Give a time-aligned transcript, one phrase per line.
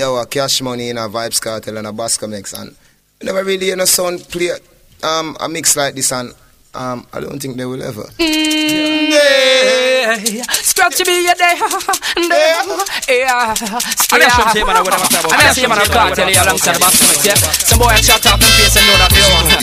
[0.00, 2.74] Yo, a cash money in a Vybz Kartel and a Bascom X, and
[3.20, 4.48] you never really hear no sound play
[5.02, 6.32] um, a mix like this, and
[6.72, 8.04] um, I don't think they will ever.
[8.16, 10.16] Mm, yeah.
[10.64, 11.60] Scratchy B a day, day,
[13.20, 13.52] yeah.
[13.52, 15.36] I'm not sure man what I'm talking about.
[15.36, 17.36] I'm not sure man can't tell you alongside the Bascom X, yeah.
[17.68, 19.52] Some boy chat up and face and know that they own.
[19.52, 19.60] Yeah,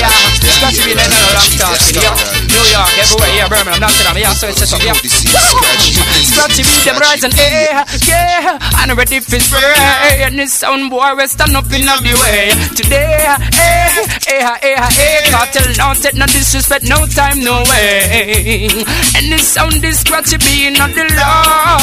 [0.00, 0.08] yeah.
[0.48, 2.16] Scratchy B like a long talking, yeah.
[2.56, 3.48] New York, everywhere, yeah.
[3.52, 4.32] Birmingham, Amsterdam, yeah.
[4.32, 4.96] So it's set up, yeah.
[4.96, 8.80] Scratchy B them rising, yeah, yeah.
[8.80, 10.24] And ready for spray.
[10.24, 15.28] And this sound boy we stand up in the way today, eh, eh, eh, eh.
[15.28, 18.68] Kartel now take no disrespect, no time, no way.
[19.16, 21.76] And the sound is scratchy being on the law.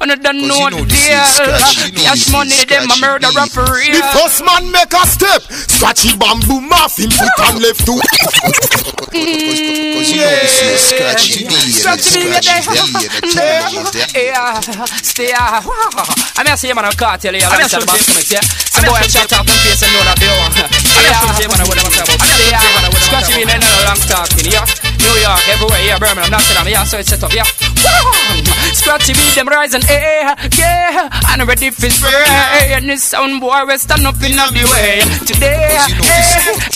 [0.00, 1.28] And I don't know the deal.
[2.04, 3.92] Cash money, them a murder for real.
[3.92, 5.42] The first man make a step.
[5.68, 8.00] Scratchy bamboo muffin, foot and left to.
[9.14, 12.34] You know this is scratchy B, Scratchy B,
[14.14, 14.60] yeah,
[15.02, 15.64] stay out.
[16.36, 17.42] I'm here saying man, I can't tell you.
[17.44, 17.98] I'm here saying man,
[18.30, 18.42] yeah.
[18.42, 20.50] Some boy chat up and face and know that they own.
[23.00, 24.66] Scratchy being in a long talking, yeah.
[24.98, 27.73] New York, everywhere, yeah, Birmingham, Amsterdam, yeah, so it's set up, yeah.
[28.74, 31.08] Scratchy beat them rising, eh, yeah.
[31.30, 32.72] And ready for spray.
[32.74, 35.00] And this sound boy, we stand up in the way.
[35.24, 35.88] Today, eh,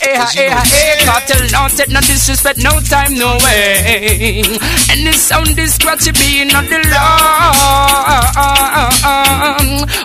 [0.02, 1.04] eh, eh, eh.
[1.04, 4.42] Kartel, no take no disrespect, no time, no way.
[4.90, 7.52] And this sound is scratchy being on the law.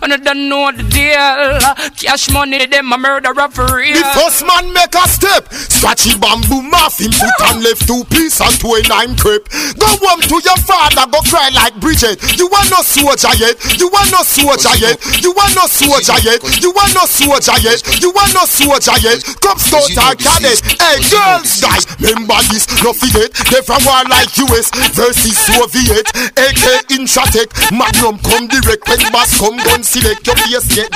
[0.01, 1.59] And I don't know the deal.
[1.95, 3.93] Cash money, them a murderer for real.
[3.95, 5.51] The first man make a step.
[5.53, 9.47] Scratchy bamboo muffin, foot and left two piece and two a nine crip.
[9.77, 12.21] Go home to your father, go cry like Bridget.
[12.37, 13.57] You want no soldier yet?
[13.79, 14.97] You want no soldier yet?
[15.21, 16.39] You want no soldier yet?
[16.61, 17.81] You want no soldier yet?
[18.01, 19.19] You want no soldier yet?
[19.41, 20.61] Come start our cadet.
[20.77, 23.33] Hey, girls, guys, remember this, no forget.
[23.49, 26.05] They from war like US versus Soviet.
[26.37, 28.87] AK Intratec, Magnum come direct.
[28.87, 30.91] When bass come gun select your face get.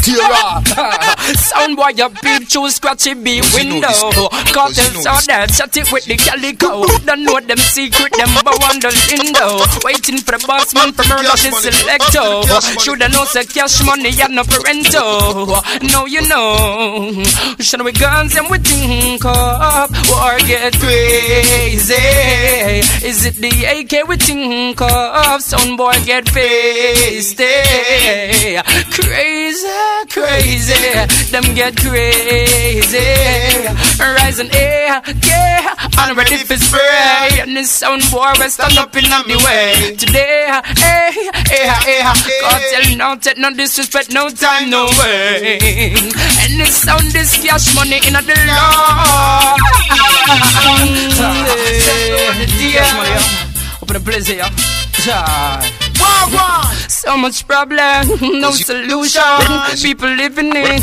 [0.00, 0.62] Tira.
[1.36, 3.92] Sound boy, your beat choose scratchy B window.
[4.54, 6.86] Kartel saw that, shut it with the calico.
[7.04, 9.39] Don't know them secret, them bow on the window.
[9.84, 12.42] Waiting for the boss man from murder the selector.
[12.80, 15.48] Shoulda know say cash money and no parento.
[15.92, 17.22] No, you know.
[17.58, 19.90] Should we guns and we think up.
[20.10, 21.94] War get crazy.
[23.06, 25.40] Is it the AK we think of?
[25.40, 27.38] Sound boy get faced.
[28.90, 29.68] Crazy,
[30.10, 31.30] crazy.
[31.32, 33.06] Them get crazy.
[33.98, 35.74] Rising air, yeah.
[35.96, 37.40] I'm ready for spray.
[37.40, 39.94] And this sound boy we stand up in the way.
[39.96, 41.12] Today, eh,
[41.50, 42.02] eh, eh.
[42.42, 45.58] Kartel no take no disrespect, no time, no way.
[46.42, 49.56] And this sound is cash money in the law.
[53.82, 54.44] Open the place here.
[56.88, 58.08] So much problem,
[58.40, 59.22] no solution.
[59.82, 60.82] People living in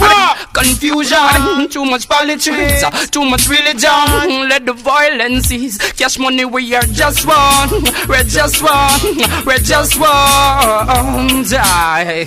[0.53, 1.69] confusion.
[1.69, 4.49] Too much politics, uh, too much religion.
[4.49, 5.77] Let the violence cease.
[5.93, 7.69] Cash money, we are just one.
[8.07, 8.99] We're just one.
[9.45, 11.43] We're just one.
[11.43, 12.25] Die.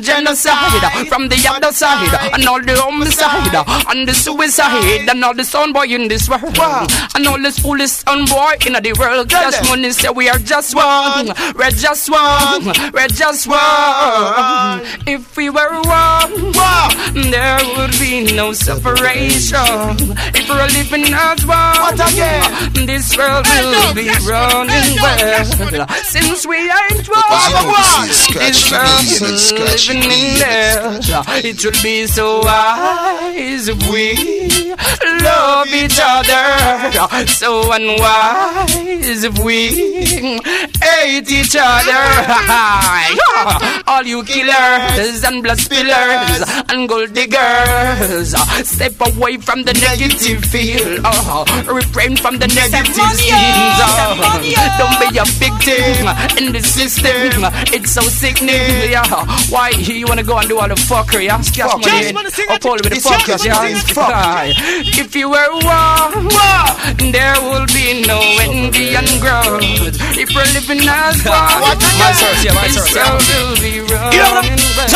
[0.00, 3.54] Genocide from the other side, and all the homicide,
[3.94, 6.42] and the suicide, and all the son boy in this world,
[7.14, 9.28] and all the foolish son boy in the world.
[9.30, 11.28] Cash money say we are just one.
[11.56, 12.15] We're just one.
[12.92, 14.80] We're just one.
[15.06, 16.52] If we were one,
[17.30, 19.96] there would be no separation.
[20.34, 21.96] If we're living as one,
[22.86, 25.44] this world will be running well.
[26.04, 29.04] Since we ain't one, this world
[29.88, 31.00] living in there.
[31.44, 34.06] It would be so wise if we
[35.22, 37.26] love each other.
[37.26, 39.68] So unwise if we
[40.80, 41.95] hate each other.
[43.86, 46.42] All you killers and blood spillers
[46.72, 48.34] and gold diggers,
[48.66, 51.00] step away from the negative feel.
[51.04, 51.72] Oh, uh-huh.
[51.74, 53.78] refrain from the negative schemes.
[53.78, 54.78] Oh, uh-huh.
[54.78, 56.06] don't be a victim
[56.38, 57.44] in the system.
[57.72, 58.90] It's so sickening.
[58.90, 59.02] Yeah.
[59.02, 59.24] Uh-huh.
[59.50, 61.26] Why you wanna go and do all the fuckery?
[61.26, 61.42] Yeah?
[61.42, 62.16] Cash money in.
[62.50, 63.44] Up all with the fuckers.
[63.44, 64.52] Yeah.
[65.00, 66.28] If you were one,
[67.12, 69.96] there will be no envy and growth.
[70.18, 72.94] If we're living as one, my source, yeah, my source.
[72.94, 74.86] will be running well.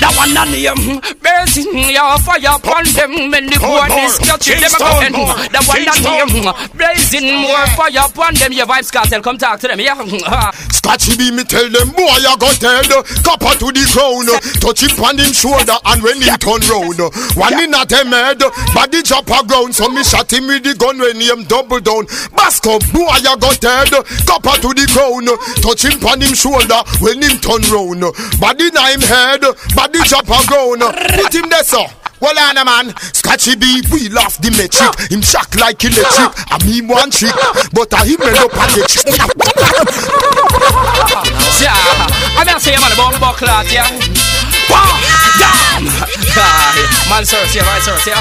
[0.00, 1.00] That one on name.
[1.20, 3.12] Blazing um, your fire upon them.
[3.30, 5.12] When the boy is catching them again.
[5.52, 6.48] That one on name.
[6.72, 8.52] Blazing um, more fire upon them.
[8.52, 9.80] Your Vybz Kartel, come talk to them.
[9.80, 10.00] Yeah.
[10.72, 12.88] Scotchy be me tell them boy I got dead.
[13.20, 14.26] Copper to the crown.
[14.60, 16.98] Touch him on him shoulder and when he turn round.
[17.36, 18.40] One in at him head.
[18.72, 19.74] Body drop a ground.
[19.74, 22.06] So me shot him with the gun when he him double down.
[22.32, 23.92] Basco boy I got dead.
[24.24, 25.28] Copper to the crown.
[25.60, 28.04] Touch him on him shoulder when him turn round.
[28.38, 29.42] Body na him head.
[29.74, 30.82] Body drop a ground.
[31.16, 31.86] Put him there so.
[32.20, 34.92] Well, on a man, Scotchy B, we laugh the metric.
[35.10, 36.36] Him shock like electric.
[36.52, 37.32] I mean one trick,
[37.72, 38.84] but I him end up at the
[41.64, 41.72] Yeah,
[42.36, 43.88] I'm gonna say, man, about buckle out, yeah.
[44.68, 45.00] Wow,
[45.40, 45.88] damn!
[47.08, 48.12] Man, sir, see, right, sir, see.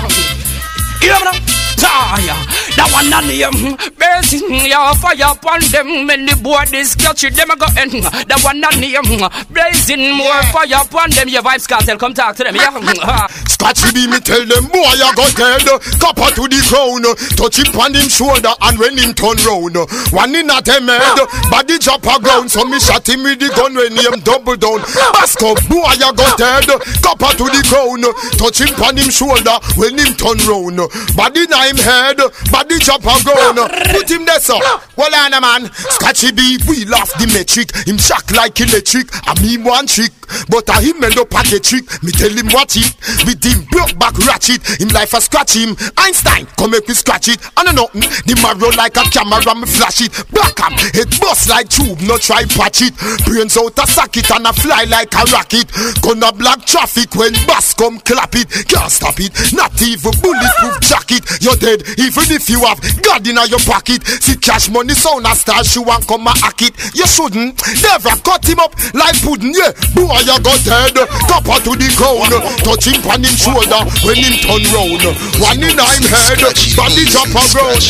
[1.06, 2.36] You know what Tire,
[2.76, 3.56] that one on them
[3.96, 6.08] Blazing your fire upon them.
[6.28, 9.08] The boy is catching them I go in That one on them
[9.48, 11.32] Blazing more fire upon them.
[11.32, 13.28] Your Vybz Kartel come talk to them Yeah.
[13.48, 15.68] Scotchy be me tell them boy I got dead.
[16.04, 17.04] Copper to the crown.
[17.40, 19.80] Touch him on him shoulder And when him turn round.
[20.12, 22.52] One in at him head Body drop a ground.
[22.52, 24.84] So me shot him with the gun When him double down.
[25.16, 26.68] Ask Basco boy I got dead.
[27.00, 28.04] Copper to the crown.
[28.36, 30.80] Touch him on him shoulder When him turn round.
[31.16, 32.18] Body na him head.
[32.52, 33.60] Body a ground
[33.94, 34.58] Put him there so
[34.98, 35.70] Well on a man.
[35.74, 37.70] Scratchy B we laugh the metric.
[37.86, 39.08] Him shock like electric.
[39.28, 40.12] I mean one trick.
[40.50, 41.86] But I him end up at a trick.
[42.04, 42.90] Me tell him what it.
[43.26, 44.62] With him broke back ratchet.
[44.82, 45.78] Him life a scratch him.
[45.98, 47.40] Einstein come make me scratch it.
[47.58, 48.10] I know nothing.
[48.26, 50.14] The marrow like a camera me flash it.
[50.34, 52.94] Black him It bust like tube No try patch it.
[53.26, 55.70] Brains out a socket And a fly like a rocket.
[56.02, 58.50] Gonna block traffic When bass come clap it.
[58.70, 59.34] Can't stop it.
[59.54, 61.26] Not even bulletproof jacket
[61.60, 65.64] dead Even if you have God in your pocket See cash money sound a star
[65.64, 69.76] She want come a hack it You shouldn't Never cut him up like pudding Yeah
[69.94, 70.96] Boy you got dead
[71.28, 72.34] Copper to the ground
[72.64, 75.04] Touch him on him shoulder When him turn round
[75.38, 76.42] One in him head
[76.76, 77.84] Body drop a ground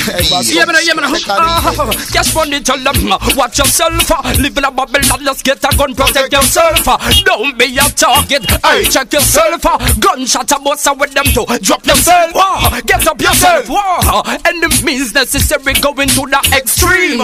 [0.49, 1.13] Yeah, man, yeah, man.
[1.29, 4.09] Oh, just want to tell them, uh, watch yourself.
[4.11, 6.87] Uh, live in a bubble, not just get a gun, protect yourself.
[6.87, 8.45] Uh, don't be a target.
[8.63, 9.61] Hey, check yourself.
[9.99, 11.45] Gunshot a bust with them too.
[11.61, 12.33] Drop yourself.
[12.85, 13.58] Get up yourself.
[13.67, 17.19] Whoa, and it means necessary going to the extreme.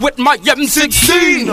[0.00, 1.46] With my M16.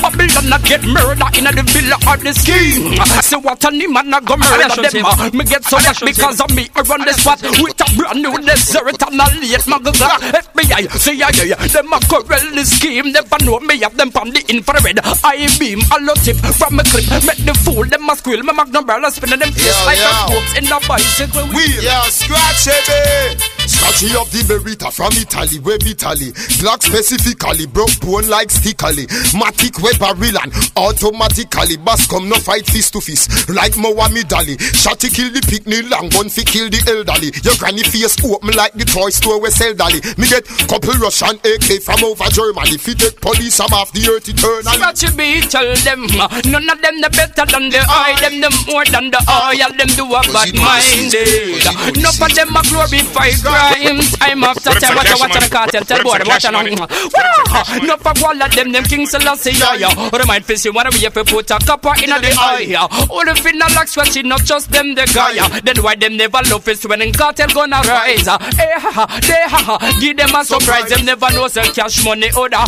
[0.00, 2.94] Babylon not get murder in the villa or the scheme.
[3.22, 5.36] So what a name man I go murder them.
[5.36, 6.68] Me get so much because of me.
[6.74, 10.08] I run the spot with a brand new desert and a late magazine.
[10.36, 13.12] FBI, CIA, them a corral the scheme.
[13.12, 15.00] Never know me have them from the infrared.
[15.24, 17.08] I beam a lot tip from a clip.
[17.24, 18.42] Make the fool them a squeal.
[18.42, 21.82] Me magnum barrel spinning them face like a spokes in a bicycle wheel.
[21.82, 23.55] Yeah, scratch it.
[23.64, 26.30] Scratchy of the Beretta from Italy, where Italy.
[26.60, 29.06] Black specifically, broke bone like stickily.
[29.32, 31.76] Matic we barrel and automatically.
[31.80, 33.48] Bass come no fight fist to fist.
[33.48, 34.56] Like Mohammed Ali.
[34.76, 37.32] Shotty kill the picnic, long gun fi kill the elderly.
[37.42, 40.00] Your granny face open like the toy store we sell dolly.
[40.18, 42.78] Me get couple Russian AK from over Germany.
[42.78, 44.78] Fi take police, I'm off the earth eternally.
[44.78, 48.50] Scratchy B tell them uh, none of them the better than the eye, them the
[48.68, 51.64] more than the oil, them do a bad minded.
[51.96, 54.16] Enough of them a glorify crimes.
[54.16, 56.62] Time after time, watch out, watch out the cartel, tell boy, watch now.
[56.62, 60.10] Wow, enough all of them, them King Selassie, yeah, yeah.
[60.12, 62.74] Or the mind face you wanna be if you put a copper in the eye.
[63.10, 65.36] All the finna like scratchy, not just them the guy.
[65.60, 68.28] Then why them never love is when in cartel gonna rise.
[68.28, 69.98] Eh, ha, ha, they, ha, ha.
[70.00, 72.62] Give them a surprise, them never know say cash money order.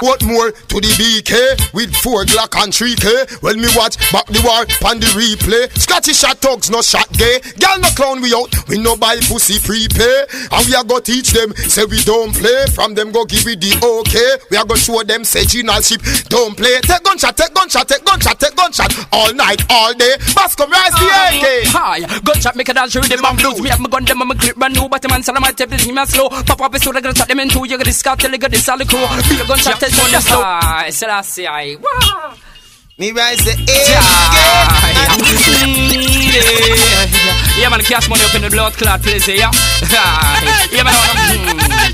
[0.00, 3.26] What more to the BK with four Glock and three K?
[3.42, 5.70] Well, me watch back the war pan the replay.
[5.78, 7.40] Scotty shot thugs, no shot gay.
[7.58, 10.26] Girl no clown we out, we no buy pussy prepay.
[10.50, 12.66] And we are go teach them, say we don't play.
[12.74, 14.42] From them go give it the okay.
[14.50, 16.80] We are go show them say ship don't play.
[16.82, 18.90] Take gunshot, take gunshot, take gunshot, take gunshot.
[19.12, 20.16] All night, all day.
[20.34, 21.46] Bass come rise the AK.
[21.72, 23.60] Hi, gunshot make a dance through the man blues.
[23.60, 25.70] Me have my gun, them I'm a clip brand new, but the man salamite tape
[25.70, 26.28] this man slow.
[26.28, 27.66] Pop up it's so they gonna shot them in two.
[27.66, 29.06] You got this car till you got this solid crew.
[29.28, 30.42] Be a gunshot test on the slow.
[30.42, 31.76] I said I say I.
[31.76, 32.34] Wow.
[33.02, 38.74] Me rise the Yeah, A Mm, yeah, yeah, man, cash money up in the blood
[38.74, 39.50] clot place, yeah.
[40.70, 41.92] yeah, man.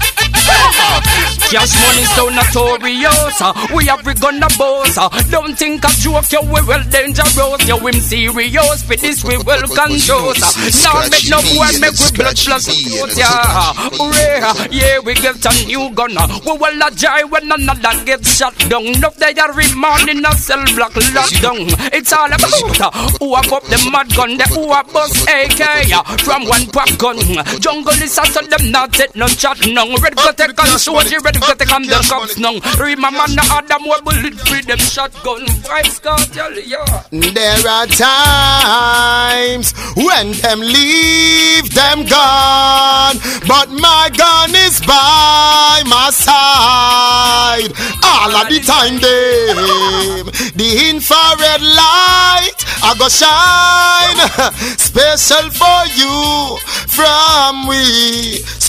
[1.48, 3.40] Cash money so notorious.
[3.40, 4.98] uh, We have we gonna boss.
[4.98, 7.64] uh, Don't think a joke, you we well dangerous.
[7.66, 8.82] You him serious.
[8.82, 10.36] For this we well control.
[10.36, 10.52] uh,
[10.84, 12.68] Now make no boy make we blood plus
[13.16, 13.72] yeah.
[13.96, 16.16] Hooray, yeah, we get a new gun.
[16.18, 18.84] uh, We will a joy when another gets shot down.
[18.84, 21.64] Enough they are remanding a cell block lockdown.
[21.94, 25.88] It's all about who have up the mad gun, the who have bust AK
[26.20, 27.16] from one pack gun.
[27.60, 29.96] Jungle is a so them not take no chat no.
[29.96, 32.54] Red go take and soldier, red the get come the cops now.
[32.78, 35.42] Remember the other more bullet free them shotgun.
[35.66, 37.02] Vybz Kartel, yeah.
[37.10, 43.18] There are times when them leave them gone,
[43.50, 47.74] but my gun is by my side.
[48.06, 54.18] All of the time, them the infrared light I go shine
[54.78, 57.97] special for you from we.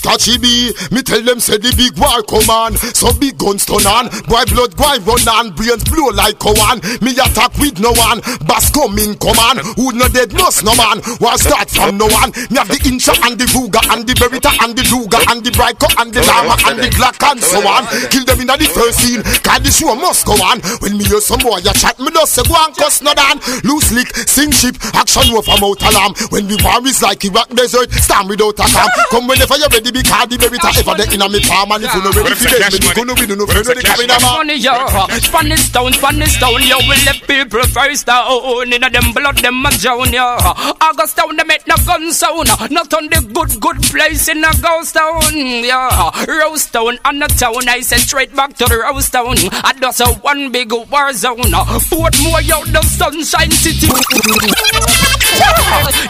[0.00, 3.84] Scotchy B, me tell them say the big war come on, so big guns turn
[3.84, 6.80] on, boy blood go run on, brains blow like one.
[7.04, 9.60] Me attack with no one, bass come in command.
[9.76, 12.32] Who no dead must no man, war start from no one.
[12.48, 15.52] Me have the incha and the Ruger and the Beretta and the duga and the
[15.52, 17.84] brico and the lama and the black and so on.
[18.08, 20.64] Kill them in the first scene, cause the show must go on.
[20.80, 23.36] When me hear some boy a chat, me just say go and cuss no dan.
[23.68, 26.16] Loose lick, sing ship, action over mouth alarm.
[26.32, 28.88] When we war is like Iraq desert, stand without a calm.
[29.12, 31.82] Come whenever you're ready the big card, the Beretta ever the inna me palm and
[31.84, 34.22] if you no ready for dead, me gonna be no friend ready coming out.
[34.22, 34.86] Funny yo,
[35.18, 38.70] Spanish town, Spanish town, yo, we let people first down.
[38.70, 40.38] Inna them blood, them a drown yo.
[40.80, 44.52] August town, they make no gun sound, not on the good, good place in a
[44.62, 45.90] ghost town, yeah.
[46.26, 49.34] Rose town, and the town, I send straight back to the Rose town.
[49.64, 51.50] I just a one big war zone.
[51.90, 53.88] Portmore, yo, the sunshine city.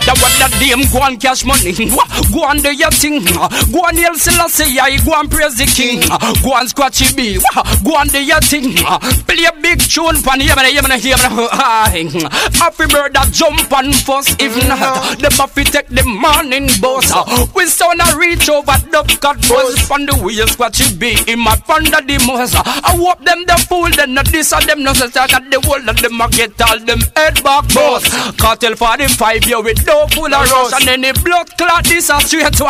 [0.00, 1.72] That what that damn go and cash money.
[2.32, 3.22] Go and do your thing.
[3.72, 4.74] Go and yell Selassie,
[5.04, 6.00] go and praise the king.
[6.42, 7.38] Go and scratchy B.
[7.84, 8.74] Go and do your thing.
[9.26, 11.16] Play a big tune pan here, man, here, man, here.
[11.16, 14.34] Happy bird that jump and fuss.
[14.40, 17.14] If not, the buffy take the morning boss.
[17.54, 19.78] We sound a reach over the cut buzz.
[19.86, 21.16] From the wheel scratchy B.
[21.28, 22.56] In my panda the most.
[22.58, 25.88] I hope them the fool, then not this or them no such at the whole
[25.88, 26.20] of them.
[26.20, 28.02] I get all them head back boss.
[28.34, 32.52] Kartel 45 year with no full of rush and any blood clot this a straight
[32.58, 32.66] to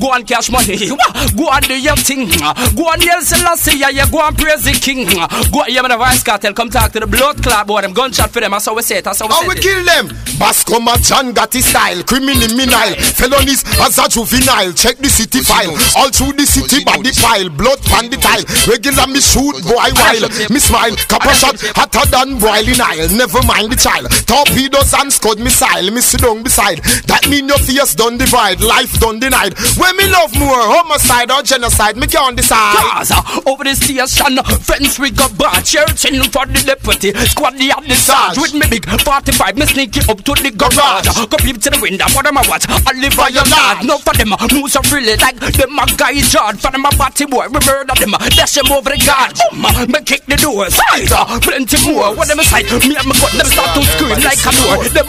[0.00, 0.88] Go and cash money.
[1.36, 2.28] Go and do your thing.
[2.76, 3.78] Go and yell Selassie.
[3.78, 5.06] Yeah, go and praise the king.
[5.52, 6.54] Go yeah, man, the Vybz Kartel.
[6.54, 7.80] Come talk to the blood clot boy.
[7.82, 8.52] Them gunshot for them.
[8.52, 9.04] That's how we say it.
[9.04, 9.48] That's how we say it.
[9.48, 10.06] How we kill them?
[10.38, 14.72] Basco John got his style, criminal minile, felonies as a juvenile.
[14.72, 18.44] Check the city file, all through the city body pile, blood pan the tile.
[18.68, 23.08] Regular me shoot boy while me smile, copper shot hotter than boiling oil.
[23.16, 25.90] Never mind the child, torpedoes and scud missile.
[25.90, 26.84] Me sit down beside.
[27.08, 29.47] That mean your face done divide, life done denied.
[29.78, 32.74] When me love more, homicide or genocide, me can't decide.
[32.74, 37.84] Gaza, over the station, friends we got bad, searching for the deputy, squad the at
[37.86, 41.70] the sarge, with me big 45, me sneaky up to the garage, go peep to
[41.70, 44.72] the window, for them I watch, I live by your lad, no for them, moves
[44.74, 48.12] so really like them a guy judge, for them a batty boy, we murder them,
[48.34, 52.28] dash them over the guard, boom, me kick the door, side, uh, plenty more, what
[52.28, 55.08] them side, me and my cut, them start to scream like a door, them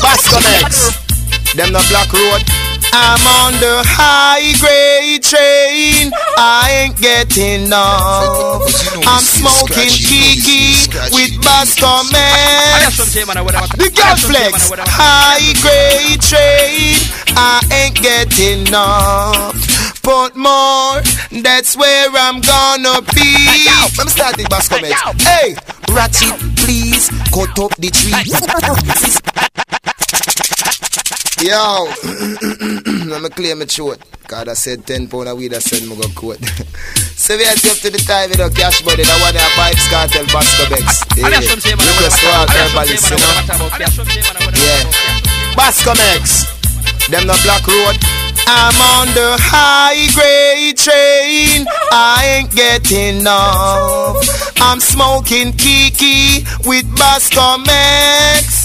[0.00, 0.64] Bascom X.
[0.64, 0.79] Eh?
[1.56, 2.46] Them the black road.
[2.94, 6.14] I'm on the high grade train.
[6.38, 8.62] I ain't getting enough.
[9.02, 12.86] I'm smoking Kiki with Basco Man.
[13.74, 17.02] The girl flex, high grade train.
[17.34, 18.70] I ain't getting.
[20.06, 21.02] Put more,
[21.42, 23.66] that's where I'm gonna be.
[23.98, 25.02] Let me start the Bascom X.
[25.26, 25.56] Hey,
[25.90, 28.14] Ratchet, please cut up the tree.
[31.40, 31.88] Yo,
[33.08, 33.96] let me clear my throat.
[34.28, 36.36] God, I said 10 pound of weed, I said me go quote.
[37.16, 39.08] so we are up to the time with a cash money.
[39.08, 41.00] That one of Vybz Kartel Bascom X.
[41.16, 41.32] Yeah.
[41.32, 43.72] Request to all herbalists, you know.
[44.52, 45.56] Yeah.
[45.56, 46.44] Bascom X.
[47.08, 47.96] Them the black road.
[48.44, 51.64] I'm on the high grade train.
[51.90, 54.20] I ain't getting enough.
[54.60, 58.59] I'm smoking Kiki with Bascom X.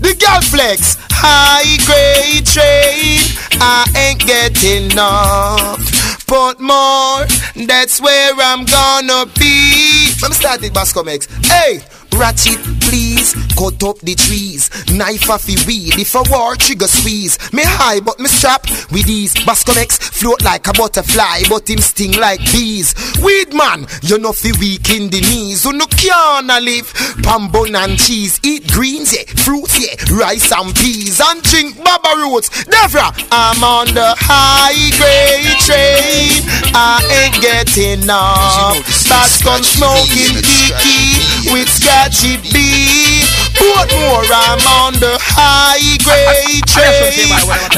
[0.00, 3.20] The girl flex, high grade train.
[3.60, 6.26] I ain't getting enough.
[6.26, 7.26] Put more,
[7.66, 10.08] that's where I'm gonna be.
[10.22, 11.26] Let me start the Bascom X.
[11.46, 11.80] Hey,
[12.16, 12.58] Ratchet,
[12.90, 14.68] please cut up the trees.
[14.90, 17.38] Knife off the weed if a war trigger squeeze.
[17.52, 19.32] Me high but me strap with these.
[19.46, 22.94] Bascom X float like a butterfly, but him sting like bees.
[23.22, 25.64] Weed man, you know fi weak in the knees.
[25.64, 26.92] You no canna live.
[27.22, 32.18] Palm bun and cheese, eat greens, yeah, fruits, yeah, rice and peas, and drink baba
[32.18, 32.50] roots.
[32.66, 36.42] Devra, I'm on the high grade train.
[36.74, 38.82] I ain't getting enough.
[39.06, 42.36] Bascom smoking kiki with scratchy
[42.80, 43.24] B.
[43.60, 47.28] Put more, I'm on the high grade train.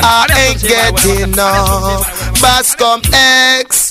[0.03, 2.07] I ain't getting enough.
[2.41, 3.82] Bascom X.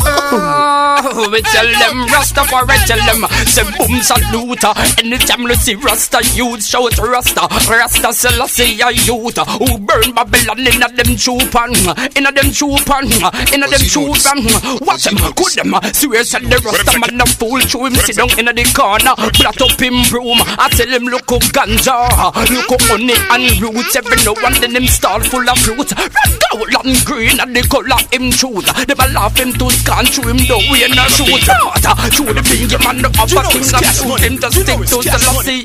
[0.00, 4.64] Ah, oh, we tell them Rastafari tell them say boom salute
[4.98, 7.48] anytime you see Rasta youth shout Rasta.
[7.70, 9.38] Rasta Selassie a youth.
[9.38, 11.72] Who burn Babylon inna them chupan?
[12.16, 13.08] Inna them chupan
[13.54, 14.38] inna them chupan.
[14.86, 15.72] watch them good them.
[15.94, 19.14] Swear said the Rasta man a fool show him sit down inna the corner.
[19.34, 20.38] flat up him broom.
[20.58, 22.10] I tell him look up ganja.
[22.50, 23.96] Look up honey and roots.
[23.96, 25.90] Every now and then him start full of fruit.
[25.96, 28.68] Red gold and green and the color him choose.
[28.98, 32.78] A laugh him to scan through him though we not shoot out through the finger
[32.84, 35.64] man the upper thing and shoot him just stick to Selassie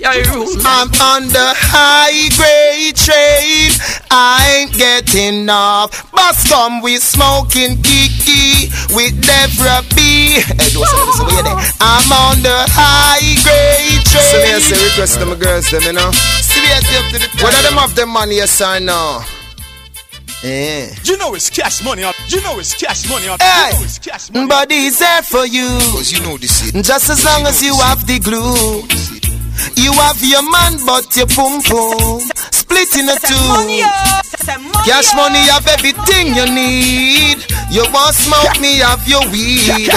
[0.63, 3.71] I'm on the high grade train.
[4.11, 6.11] I ain't getting off.
[6.11, 10.39] Bus come we smoking kiki with Deborah B.
[10.39, 11.57] Hey, do something, so we there.
[11.81, 14.31] I'm on the high grade train.
[14.31, 16.11] So me I say request them girls them, you know.
[16.41, 17.43] Seriously up to the time.
[17.43, 19.23] What are them of them money yes or no?
[20.43, 20.93] Eh.
[21.05, 22.15] You know it's cash money up.
[22.27, 23.41] You know it's cash money up.
[23.41, 24.47] Hey, You know it's cash money.
[24.47, 25.67] Body is there for you.
[25.95, 26.83] Cause you know this shit.
[26.83, 28.83] Just as long as you have the glue.
[29.81, 32.19] You have your man, but your pum pum
[32.51, 34.32] split in a two.
[34.37, 37.45] Cash money have everything you need.
[37.71, 39.89] You want smoke me, have your weed.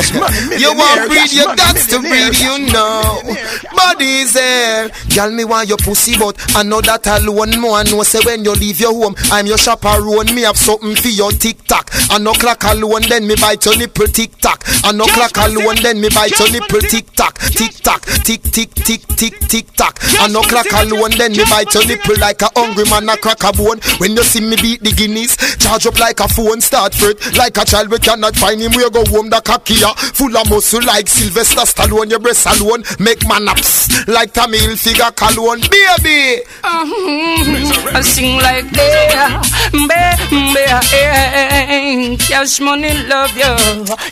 [0.59, 3.21] You want breed, cash you got to breed, you know.
[3.21, 4.91] money, millionaire, Body's there.
[5.15, 7.61] Girl, me want your pussy, but I know that alone.
[7.61, 10.35] More I know say when you leave your home, I'm your chaperone.
[10.35, 11.91] Me have something for your tic tac.
[12.11, 14.63] I no clock alone, then me bite your nipple tic tac.
[14.85, 17.35] I no Cash clock money, alone, then me bite your cash nipple money, tic tac,
[17.53, 19.99] tic tac, tick tick tick tick tick tac.
[20.21, 23.45] I no clock alone, then me bite your nipple like a hungry man a crack
[23.45, 23.81] a bone.
[23.99, 27.57] When you see me beat the guineas, charge up like a phone, start fret like
[27.57, 27.89] a child.
[27.91, 28.73] We cannot find him.
[28.77, 32.11] We go home the kakia, full of muscle like Sylvester Stallone.
[32.11, 36.43] Your breast alone make man ups like Tommy Hilfiger cologne, baby.
[36.63, 37.97] Mm-hmm.
[37.97, 39.43] I sing like yeah,
[39.73, 42.17] baby, yeah.
[42.19, 43.55] Cash money, love you.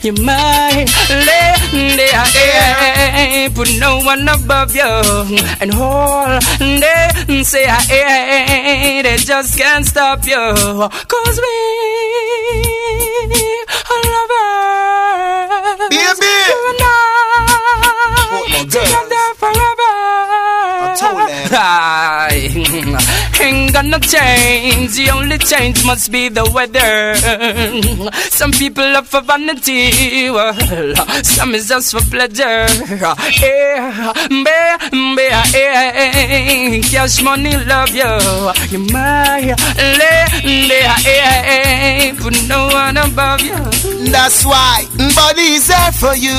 [0.01, 3.49] You my lady, yeah.
[3.53, 4.83] Put no one above you,
[5.59, 10.37] and all they say, yeah, they just can't stop you,
[11.07, 11.55] cause we
[13.89, 15.89] are lovers.
[15.89, 16.33] Baby.
[16.47, 19.84] You and I, together forever.
[23.41, 24.95] Ain't gonna change.
[24.95, 27.15] The only change must be the weather.
[28.29, 30.53] Some people love for vanity, well,
[31.23, 32.65] some is just for pleasure.
[33.41, 38.11] Yeah, baby, yeah, cash money love you.
[38.71, 43.55] You my lady, yeah, eh, put no one above you.
[44.11, 44.85] That's why
[45.15, 46.35] body is there for you.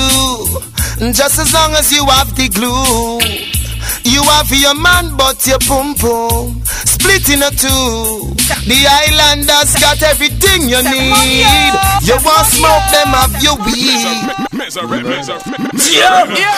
[1.13, 3.66] Just as long as you have the glue.
[4.07, 8.31] You have your man, but your pum pum split in a two.
[8.63, 11.73] The islanders got everything you need.
[12.07, 14.07] You want smoke them, have your weed.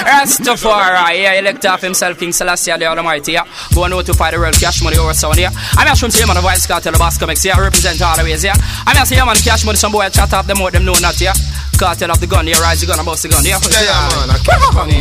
[0.06, 3.48] Rastafari, yeah, he elect off himself King Selassie the Almighty, yeah.
[3.74, 5.50] Go on notify the world, cash money over sound, yeah.
[5.74, 7.58] I'm here from man, the Vybz Kartel, the boss comics, yeah.
[7.58, 8.56] I represent all the ways, yeah.
[8.86, 11.20] I'm here say, man, cash money, some boy chat up them out, them know not,
[11.20, 11.34] yeah.
[11.80, 13.56] Kartel of the gun, yeah, rise the gun, about the gun, yeah.
[13.72, 14.36] Yeah, yeah, man.
[14.36, 15.00] I cash money.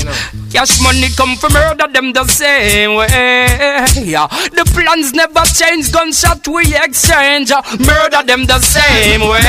[0.55, 3.83] Cash money come from murder them the same way.
[3.99, 4.31] Yeah.
[4.55, 7.51] The plans never change, gunshot we exchange.
[7.83, 9.43] Murder them the same way.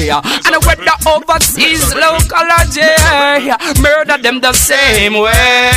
[0.00, 0.24] Yeah.
[0.48, 2.64] And whether overseas, local or
[3.44, 3.60] yeah.
[3.76, 5.70] murder them the same way.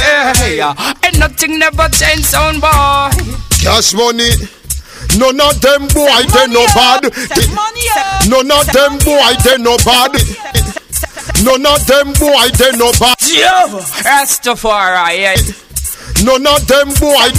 [0.48, 0.96] Yeah.
[1.04, 3.12] And nothing never change, sound boy.
[3.60, 4.32] Cash money.
[5.18, 7.04] None of them boy they no bad.
[8.28, 10.12] None of them boy they no bad.
[11.44, 13.18] None of them boy they no bad.
[14.04, 15.36] Rastafari, yeah.
[16.24, 17.30] None of them boy.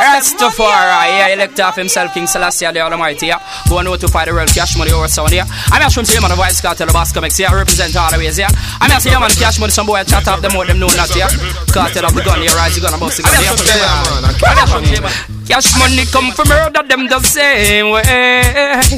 [0.00, 3.40] Rastafari, yeah, elect off himself King Selassie the Almighty, yeah.
[3.68, 5.46] Go and notify the world, cash money over sound, yeah.
[5.70, 8.18] I'm here from say, man, the Vybz Kartel, the boss comics, yeah, represent all the
[8.18, 8.50] ways, yeah.
[8.80, 11.14] I'm here say, man, cash money, some boy chat up them out, them know not,
[11.14, 11.28] yeah.
[11.70, 13.52] Kartel of the gun, yeah, rise the gun, about the gun, yeah.
[13.52, 14.34] Yeah, yeah, man.
[14.40, 15.02] I I'm cash here
[15.46, 16.04] from money.
[16.04, 18.42] say, man, Cash money come from murder them the same way.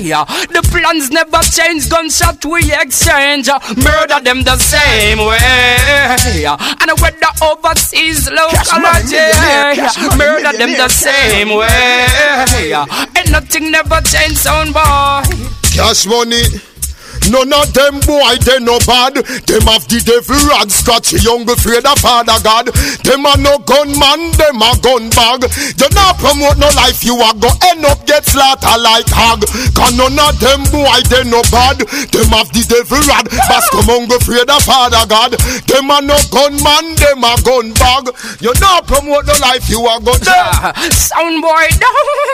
[0.01, 0.25] Yeah.
[0.51, 3.49] The plans never change, gunshot we exchange.
[3.77, 5.39] Murder them the same way.
[6.41, 6.57] Yeah.
[6.81, 12.69] And whether overseas, local or money, millionaire, jail, cash money, murder them the same way.
[12.69, 12.87] Yeah.
[13.17, 15.23] And nothing never change, sound boy.
[15.75, 16.43] Cash money.
[17.31, 19.17] None of them boy they no bad.
[19.49, 22.69] Them have the devil rag scratch young afraid of Father God.
[23.05, 25.49] Them a no gunman, them a gun bag.
[25.81, 29.47] You not promote no life, you a go end up get slaughter like hog.
[29.73, 31.81] Cause none of them boy they no bad.
[32.13, 33.31] Them have the devil rag.
[33.49, 35.33] Bask among afraid of Father God.
[35.65, 38.13] Them a no gunman, them a gun bag.
[38.45, 40.13] You not promote no life, you a go.
[40.93, 42.25] Sound boy don't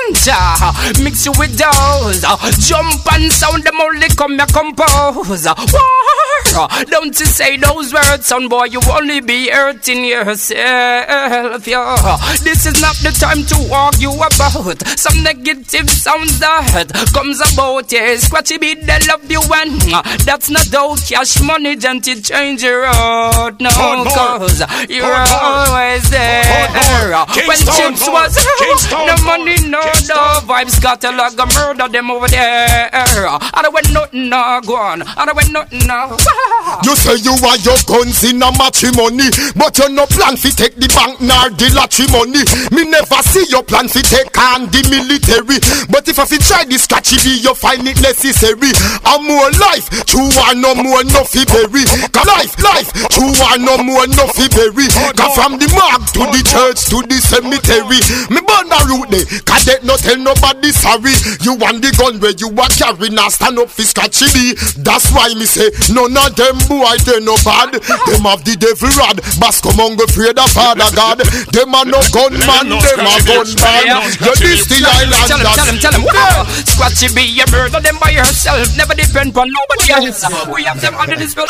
[1.03, 2.23] mix you with those
[2.59, 6.69] jump and sound them only come here come oppose war.
[6.87, 12.17] Don't you say those words, son boy, you only be hurting yourself, yeah.
[12.43, 18.17] This is not the time to argue about some negative sounds that comes about, yeah.
[18.17, 19.81] Scratchy beat, they love you and
[20.27, 27.15] that's not all cash money, don't you change your road, no, cause you're always there.
[27.47, 28.37] When chips was
[28.91, 32.91] no money, no, no vibes, got a log of murder them over there.
[32.93, 35.03] I don't want nothing, no, go on.
[35.03, 36.15] I don't nothing, no.
[36.87, 39.27] You say you want your guns in a matrimony,
[39.59, 42.45] but you no plan fi take the bank nor the lottery money.
[42.71, 45.59] Me never see your plan fi take on the military,
[45.91, 48.71] but if I fi try this catchy be, you find it necessary.
[49.03, 51.83] I'm more life, true or no more no fi bury.
[52.15, 54.87] Life, life, true or no more no fi bury.
[55.19, 57.99] Cause from the mark to the church to the cemetery,
[58.31, 59.27] me burn a root there.
[59.49, 61.17] Cause they no tell nobody sorry.
[61.43, 64.29] You want the gun where you are carrying, now stand up fi scratchy.
[64.81, 67.75] That's why me say none of them boy they no bad.
[68.07, 69.21] Them have the devil rod.
[69.41, 71.21] Bass come on go afraid of Father God.
[71.53, 73.85] Them are no gunman, them are gunman.
[74.21, 76.05] You this the island Tell him, tell him, tell him.
[76.11, 76.45] Yeah.
[76.65, 78.77] Scratchy B a murder them by yourself.
[78.77, 80.25] Never depend on nobody else.
[80.53, 81.47] We have them under this spell.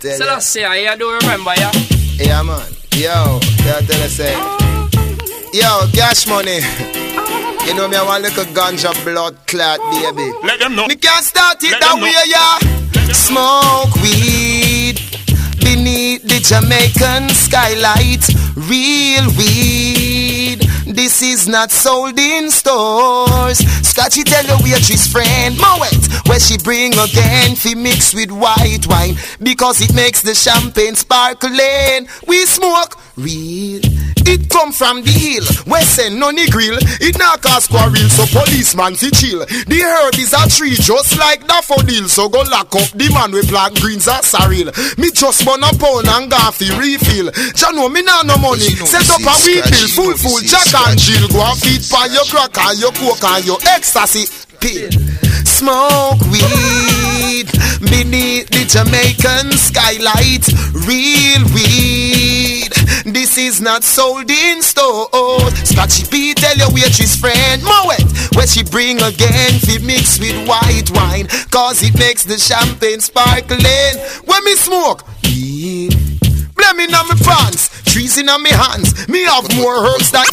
[0.00, 0.34] Tell So ya.
[0.34, 0.64] that's it.
[0.64, 1.72] I do remember, yeah.
[2.16, 2.62] Yeah, man.
[2.92, 4.34] Yo, yeah, tell us say.
[5.52, 7.03] Yo, cash money.
[7.66, 10.30] You know me, I want a little ganja blood clot, baby.
[10.44, 10.86] Let them know.
[10.86, 12.58] Me can't start it Let that way, yeah.
[13.12, 15.00] Smoke weed
[15.60, 18.28] beneath the Jamaican skylight.
[18.68, 20.23] Real weed.
[20.94, 23.58] This is not sold in stores.
[23.84, 29.16] Scotchy tell your waitress friend, Moet, where she bring again, fi mix with white wine
[29.42, 32.06] because it makes the champagne sparkling.
[32.28, 33.80] We smoke real.
[34.26, 36.78] It come from the hill, where send nonny grill.
[36.80, 39.44] It not cause quarrel, so policeman fi chill.
[39.44, 42.08] The herb is a tree, just like daffodil.
[42.08, 44.72] So go lock up the man with black greens as sorrel.
[44.96, 47.28] Me just burn a pound and fi refill.
[47.52, 48.64] Ja know me nah no money.
[48.88, 51.18] Set up a wheat bill, full full jack scratchy.
[51.18, 51.28] Jill.
[51.28, 54.26] Go and feed for your crack and your coke and your ecstasy
[54.60, 54.90] pill.
[55.44, 57.48] Smoke weed
[57.80, 60.46] beneath the Jamaican skylight.
[60.86, 62.70] Real weed.
[63.06, 65.54] This is not sold in stores.
[65.68, 70.90] Scotchy P tell your waitress friend Moet where she bring again fi mix with white
[70.94, 73.94] wine cause it makes the champagne sparkling.
[74.24, 75.04] When me smoke
[76.56, 76.64] weed.
[76.64, 79.08] Blaming on my pants, trees in on me hands.
[79.08, 80.24] Me have more herbs than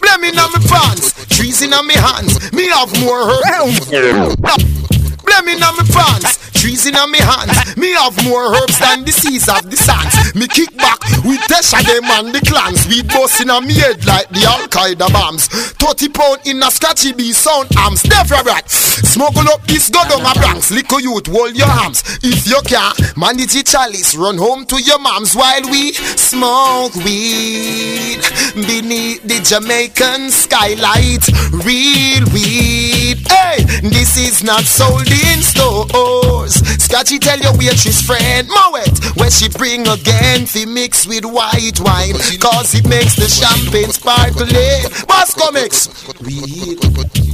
[0.00, 2.52] Blaming on my pants, trees in on me hands.
[2.52, 5.01] Me have more herbs.
[5.32, 7.76] Blaming on my pants, trees in me hands.
[7.78, 10.34] Me have more herbs than the seas of the sands.
[10.34, 12.86] Me kick back with Tesha them and the clans.
[12.86, 15.48] We busting on me head like the Al Qaeda bombs.
[15.48, 18.04] 30 pound in a scratchy B sound arms.
[18.04, 18.68] Never right.
[18.68, 22.02] Smuggle up this go down a youth, hold your arms.
[22.22, 24.14] If you can, manage the chalice.
[24.14, 28.20] Run home to your moms while we smoke weed
[28.54, 31.24] beneath the Jamaican skylight.
[31.64, 32.91] Real weed.
[33.32, 36.54] Hey, this is not sold in stores.
[36.84, 42.14] Scotchy tell your waitress friend Moet where she bring again fi mix with white wine
[42.38, 45.08] cause it makes the champagne sparkling.
[45.08, 45.88] Bascom X.
[46.20, 46.78] Weed.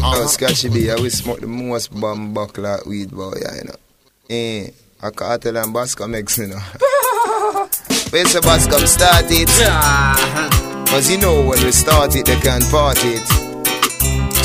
[0.01, 3.75] Oh, Scotchy B, I will smoke the most bomb buckler weed boy, yeah, you know.
[4.31, 4.71] Eh,
[5.03, 6.59] I can't tell them Bascom X, you know.
[8.11, 9.49] Where's the Bosco start it?
[10.89, 13.48] Cause you know when we start it, they can't part it.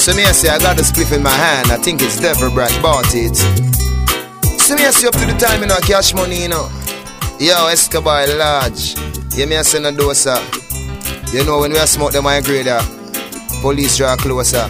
[0.04, 2.52] So me I say I got a spliff in my hand, I think it's Deborah
[2.52, 3.38] Brad bought it.
[4.60, 6.68] So me I say up to the time, you know, cash money, you know.
[7.40, 8.96] Yo, Escobar large.
[9.34, 10.36] Yeah, me I say no dosa.
[11.34, 12.82] You know when we are smoke them high grader,
[13.62, 14.68] police draw closer.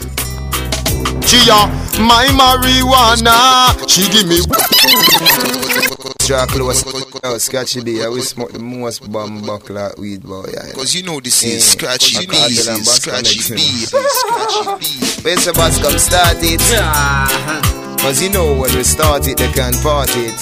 [1.25, 1.65] Gia,
[1.97, 3.73] my marijuana.
[3.89, 6.89] She give me Draw closer.
[7.23, 10.63] Yo, Scratchy B, I will smoke the most bomb buckler weed boy, yeah.
[10.63, 10.75] you know.
[10.75, 12.31] Cause you know this is scratchy B.
[12.31, 13.59] can't This is scratchy B.
[13.59, 13.99] you know.
[13.99, 15.23] This is scratchy B.
[15.23, 16.61] Where's the boss come start it?
[16.61, 17.97] Uh-huh.
[17.99, 20.39] Cause you know when we start it, they can't part it.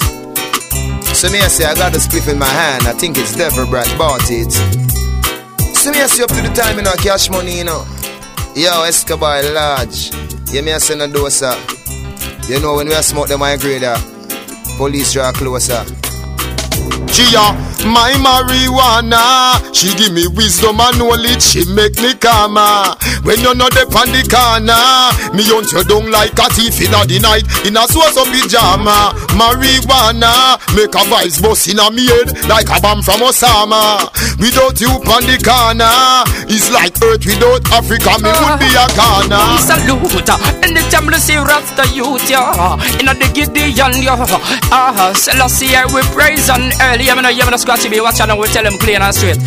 [1.16, 3.66] So me I say I got a spliff in my hand, I think it's Deborah
[3.66, 4.52] Brad bought it.
[5.74, 7.84] So me I say up to the time, you know, cash money, you know.
[8.54, 10.14] Yo, Escobar large.
[10.52, 11.58] Yeah, me I say no dosa.
[12.48, 13.96] You know when we smoke them high grader,
[14.82, 15.84] police draw closer.
[17.06, 17.54] Gia,
[17.86, 19.58] my marijuana.
[19.74, 22.94] She give me wisdom and knowledge, she make me calmer.
[23.22, 24.78] When you know the on the corner,
[25.34, 29.14] me hunt you down like a thief in the night in a source of pajama.
[29.38, 34.10] Marijuana make a vibes bust in a me head like a bomb from Osama.
[34.38, 38.18] Without you on the corner, it's like Earth without Africa.
[38.22, 39.58] Me would be a Ghana.
[39.58, 40.28] Salute,
[40.62, 44.18] anytime you see Rasta youth, yeah, in a the Gideon, yeah,
[44.70, 48.64] ah, Selassie, we praise and early, I'm gonna, I'm scratch me, watch and we tell
[48.78, 49.38] clean and straight.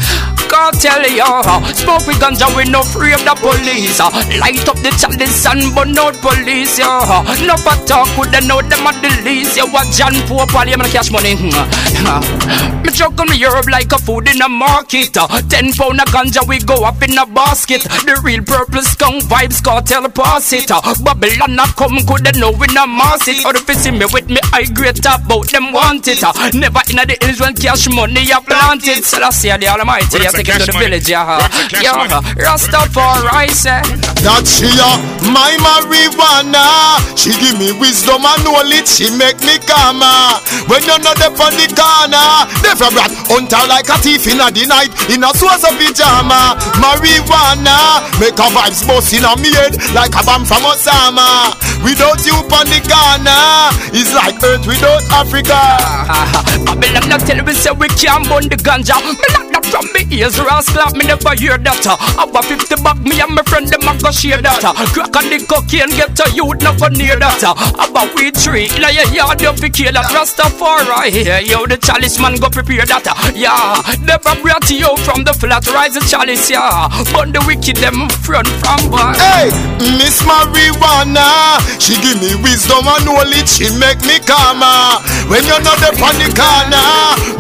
[0.50, 1.26] God tell you,
[1.74, 4.00] smoke with guns ganja, we no free of the police.
[4.40, 7.22] Light up the chalice and burn out police, yeah.
[7.46, 9.58] No but talk with them, know them at the least.
[9.58, 11.36] Yeah, what John Pope, while you cash money.
[11.36, 15.14] Me juggle me herb like a food in a market.
[15.50, 17.84] Ten pound of ganja, we go up in a basket.
[18.06, 20.70] The real purple skunk vibes, cartel pass it.
[21.04, 23.44] Babylon a come good, they know we no mass it.
[23.46, 26.22] Or if you see me with me, I great about them want it.
[26.54, 29.04] Never in the when cash money a planted.
[29.04, 31.40] Selassie the Almighty, I take it to the village, yeah.
[31.82, 32.08] Yeah,
[32.40, 33.82] Rastafari say.
[34.24, 34.90] That she a
[35.30, 36.98] my marijuana.
[37.14, 38.88] She give me wisdom and knowledge.
[38.90, 40.42] She make me calmer.
[40.66, 42.30] When you're not the on the corner,
[42.66, 46.58] they from rat hunter like a thief in the night in a source of pajama.
[46.82, 51.54] Marijuana make a vibes bust in a me head like a bomb from Osama.
[51.86, 55.54] Without you on the corner, it's like Earth without Africa.
[56.66, 59.02] Babylon not tell me say we can't burn the ganja.
[59.02, 60.94] Me lock that from me ears, rascal.
[60.94, 61.82] Me never hear that.
[62.22, 64.62] About 50 bag, me and my friend them a go share that.
[64.94, 67.42] Crack on the cocaine, get to you, never near that.
[67.42, 70.14] About we tree, in your yard, you fi kill that.
[70.14, 73.10] Rastafari, yeah, yo, the chalice man go prepare that.
[73.34, 76.86] Yeah, never brought you from the flat, rise the chalice, yeah.
[77.10, 79.18] Burn the wicked them front from back.
[79.18, 79.50] Hey,
[79.98, 83.50] Miss Marijuana, she give me wisdom and knowledge.
[83.50, 85.02] She make me calmer.
[85.26, 86.86] When you know the on the corner,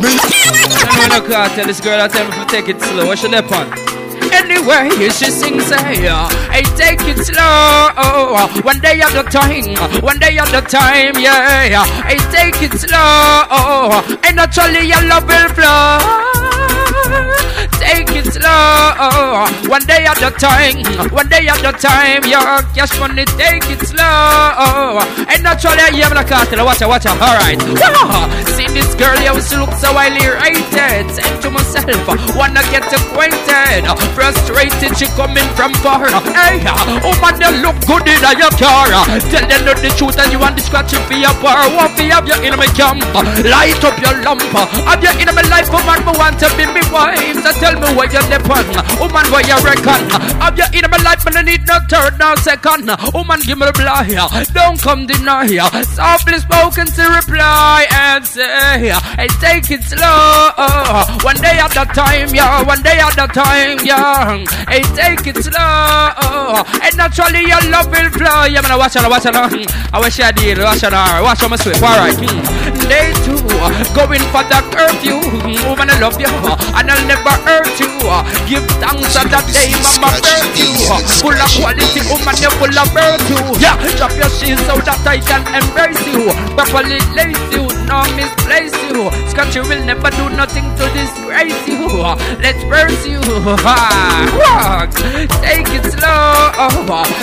[0.01, 0.54] me.
[0.63, 3.05] I'm gonna call tell this girl I tell me to take it slow.
[3.07, 3.67] What's your nap on?
[4.31, 8.61] Anyway, she sings say, uh, hey, take it slow.
[8.63, 11.85] One day at a time, one day at a time, yeah.
[12.03, 14.01] Hey, take it slow.
[14.23, 16.94] And naturally, your love will flow.
[17.79, 19.45] Take it slow.
[19.69, 20.81] One day at a time,
[21.11, 24.99] one day at a time, your cash money, take it slow.
[25.29, 26.65] And naturally, you have a cartel.
[26.65, 27.19] Watch out, watch out.
[27.21, 27.59] Alright.
[28.55, 31.11] See this girl, you look so highly rated.
[31.11, 31.85] Say to myself,
[32.35, 33.85] wanna get acquainted.
[34.15, 36.07] Frustrated, she coming from far.
[36.33, 36.63] Hey,
[37.03, 38.87] oh man, you look good in your car.
[39.29, 41.67] Tell them the truth and you want the scratch for your bar.
[41.75, 43.03] What for have you in my camp?
[43.43, 44.41] Light up your lamp.
[44.87, 47.37] Have you in my life, oh man, me want to be my wife.
[47.43, 48.69] So tell me where you're depend.
[48.99, 50.01] Woman, where you reckon?
[50.41, 52.89] Have you in my life, but I need no third, no second.
[53.13, 54.27] Woman, give me the blood here.
[54.53, 55.67] Don't come deny here.
[55.83, 60.51] Softly spoken to reply and say, hey, take it slow.
[61.23, 62.63] One day at a time, yeah.
[62.63, 64.43] One day at a time, yeah.
[64.67, 66.63] Hey, take it slow.
[66.81, 68.45] And naturally, your love will flow.
[68.45, 69.35] Yeah, man, I watch out, watch out.
[69.35, 70.57] I wish I did.
[70.59, 71.81] Watch out, watch out, my sweet.
[71.81, 72.15] All right.
[72.15, 72.87] Hmm.
[72.89, 73.39] Day two,
[73.95, 75.19] going for the curfew.
[75.21, 76.27] Hmm, woman, I love you,
[76.75, 77.91] and I'll never hurt you.
[78.45, 80.69] Give thanks on that day, mama, birth you.
[81.23, 83.41] Full of quality, woman, you're full of virtue.
[83.63, 86.29] Yeah, drop your shoes so that I can embrace you.
[86.53, 89.07] Properly lace you, no misplace you.
[89.31, 91.87] Scotch, you will never do nothing to disgrace you.
[92.43, 92.61] Let's
[93.07, 93.23] you.
[93.23, 94.91] Walk,
[95.41, 96.51] take it slow.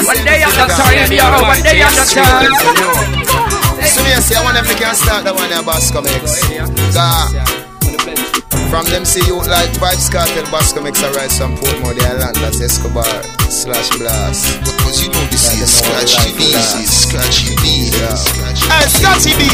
[0.08, 3.52] One day at a time, yeah, one day at a time.
[3.84, 5.50] So say I want them to can start that one
[6.02, 6.48] Mix.
[6.94, 7.61] Ga-
[8.72, 12.36] From them see you like Vybz Kartel Bascom X I rise from Portmore the island
[12.36, 13.04] that's Escobar
[13.52, 14.64] slash Blast.
[14.64, 16.80] Because you know this Yeah, is them all scratchy like bees, that.
[16.80, 18.16] is scratchy bees, Yeah.
[18.16, 19.44] scratchy Hey, Scotty B.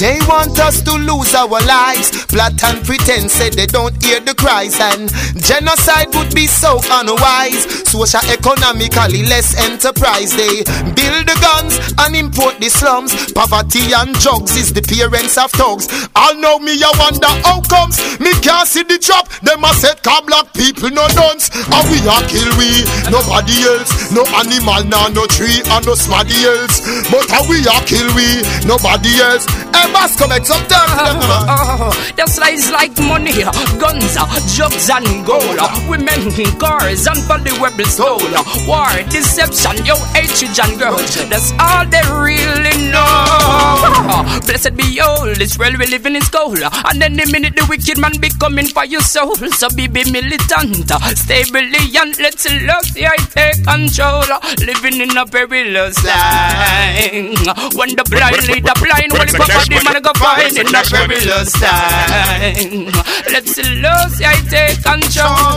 [0.00, 2.24] They want us to lose our lives.
[2.32, 4.80] Plot and pretend say they don't hear the cries.
[4.80, 5.12] And
[5.44, 7.68] genocide would be so unwise.
[7.84, 10.32] Social economically less enterprise.
[10.34, 10.64] They
[10.96, 13.12] build the guns and import the slums.
[13.32, 15.88] Poverty and drugs is the parents of thugs.
[16.16, 19.26] I know me, I wonder how comes me can't see the trap.
[19.42, 22.86] Them a set car black people no dance, and we a kill we.
[23.10, 26.78] Nobody else, no animal, nah, no tree, and no somebody else.
[27.10, 29.50] But how we a kill we, nobody else.
[29.74, 31.42] Hey, Basco, make some time for them, man.
[31.50, 32.24] Oh, the
[32.70, 33.42] like money,
[33.82, 35.74] guns, ah, drugs and gold, ah.
[35.90, 38.22] women, in cars and valuable soul.
[38.38, 38.46] Ah.
[38.70, 41.18] War, deception, yo, hatred and grudge.
[41.26, 44.22] That's all they really know.
[44.46, 45.26] Blessed be all
[45.58, 46.60] world we live in is gold.
[46.62, 49.34] And then the minute the wicked man be coming for your soul.
[49.36, 52.18] So be be militant, stay brilliant.
[52.18, 54.24] Let's love the I take control.
[54.64, 57.34] Living in a perilous time.
[57.76, 61.52] When the blind lead the blind, when the body man go find in a perilous
[61.52, 62.92] time.
[63.32, 65.56] Let's Selassie I take control.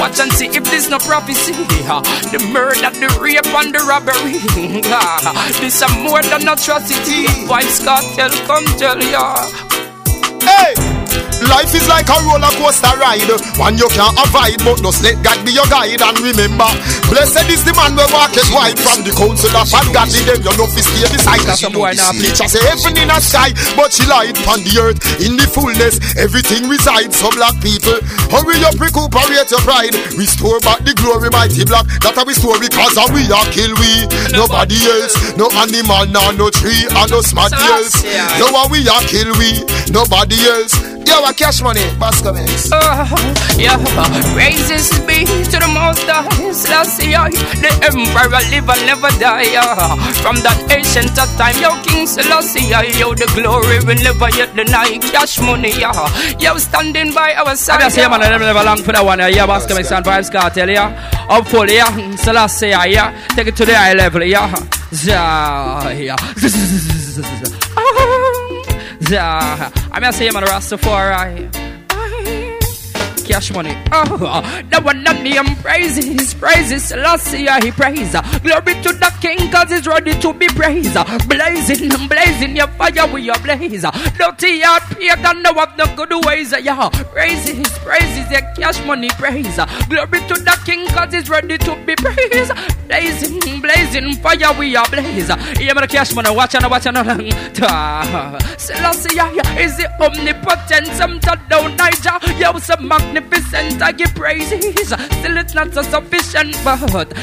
[0.00, 1.52] Watch and see if this no prophecy.
[1.52, 4.38] The murder, the rape, and the robbery.
[5.60, 7.26] This a more than atrocity.
[7.46, 9.36] Vybz Kartel come tell ya.
[10.42, 10.93] Hey!
[11.48, 13.28] Life is like a roller coaster ride,
[13.60, 16.00] one you can't avoid, but just let God be your guide.
[16.00, 16.66] And remember,
[17.12, 19.84] blessed is the man who walketh wide from the council of God.
[19.86, 20.24] ungodly.
[20.24, 21.44] Them you know fi stay beside.
[21.54, 22.10] Some boy now.
[22.16, 24.98] Teacher say heaven in a sky, but she light on the earth.
[25.20, 27.20] In the fullness, everything resides.
[27.20, 28.00] So black people,
[28.32, 31.84] hurry up, recuperate your pride, restore back the glory, mighty black.
[32.02, 34.08] That we store because of we are kill we.
[34.32, 38.00] Nobody else, no animal, no no tree, and no smart else.
[38.40, 39.60] No one we are kill we.
[39.92, 40.72] Nobody else.
[41.04, 42.70] Yo, a cash money, Bascom X.
[42.72, 42.78] Oh,
[43.58, 43.76] yeah,
[44.34, 47.12] praises be to the most high, Selassie,
[47.60, 49.52] the emperor live and never die.
[49.52, 49.96] yeah.
[50.22, 54.98] From that ancient time, yo, King Selassie, yo, the glory will never yet deny.
[55.12, 55.92] Cash money, yeah,
[56.38, 57.80] yo, standing by our side.
[57.80, 59.18] I just say, man, I never never long for that one.
[59.18, 61.26] Yeah, yeah, Bascom X and Vybz Kartel, yeah.
[61.28, 62.16] Up full, yeah.
[62.16, 63.12] Selassie, yeah.
[63.34, 64.54] Take it to the high level, yeah.
[65.04, 67.50] Yeah, yeah.
[69.10, 69.70] Yeah.
[69.92, 71.73] I'm gonna say, man, Rastafari.
[73.34, 73.74] Cash money.
[73.90, 78.14] Oh, the one that name praises, praises, Selassie, he praise.
[78.46, 80.94] Glory to the King, cause he's ready to be praised.
[81.26, 83.82] Blazing, blazing, your fire we are blaze.
[83.82, 86.54] Dirty heart, pagan, no have no good ways.
[86.62, 89.58] Yeah, praises, praises, yeah, cash money praise.
[89.90, 92.54] Glory to the King, cause he's ready to be praised.
[92.86, 95.28] Blazing, blazing, fire we are blaze.
[95.58, 96.98] Yeah, man, cash money, watch and watch and
[98.60, 102.14] Selassie, yeah, is the omnipotent, some down Niger.
[102.38, 104.88] Yo, some magnificent, I give praises.
[104.88, 106.78] Still, it's not so sufficient, but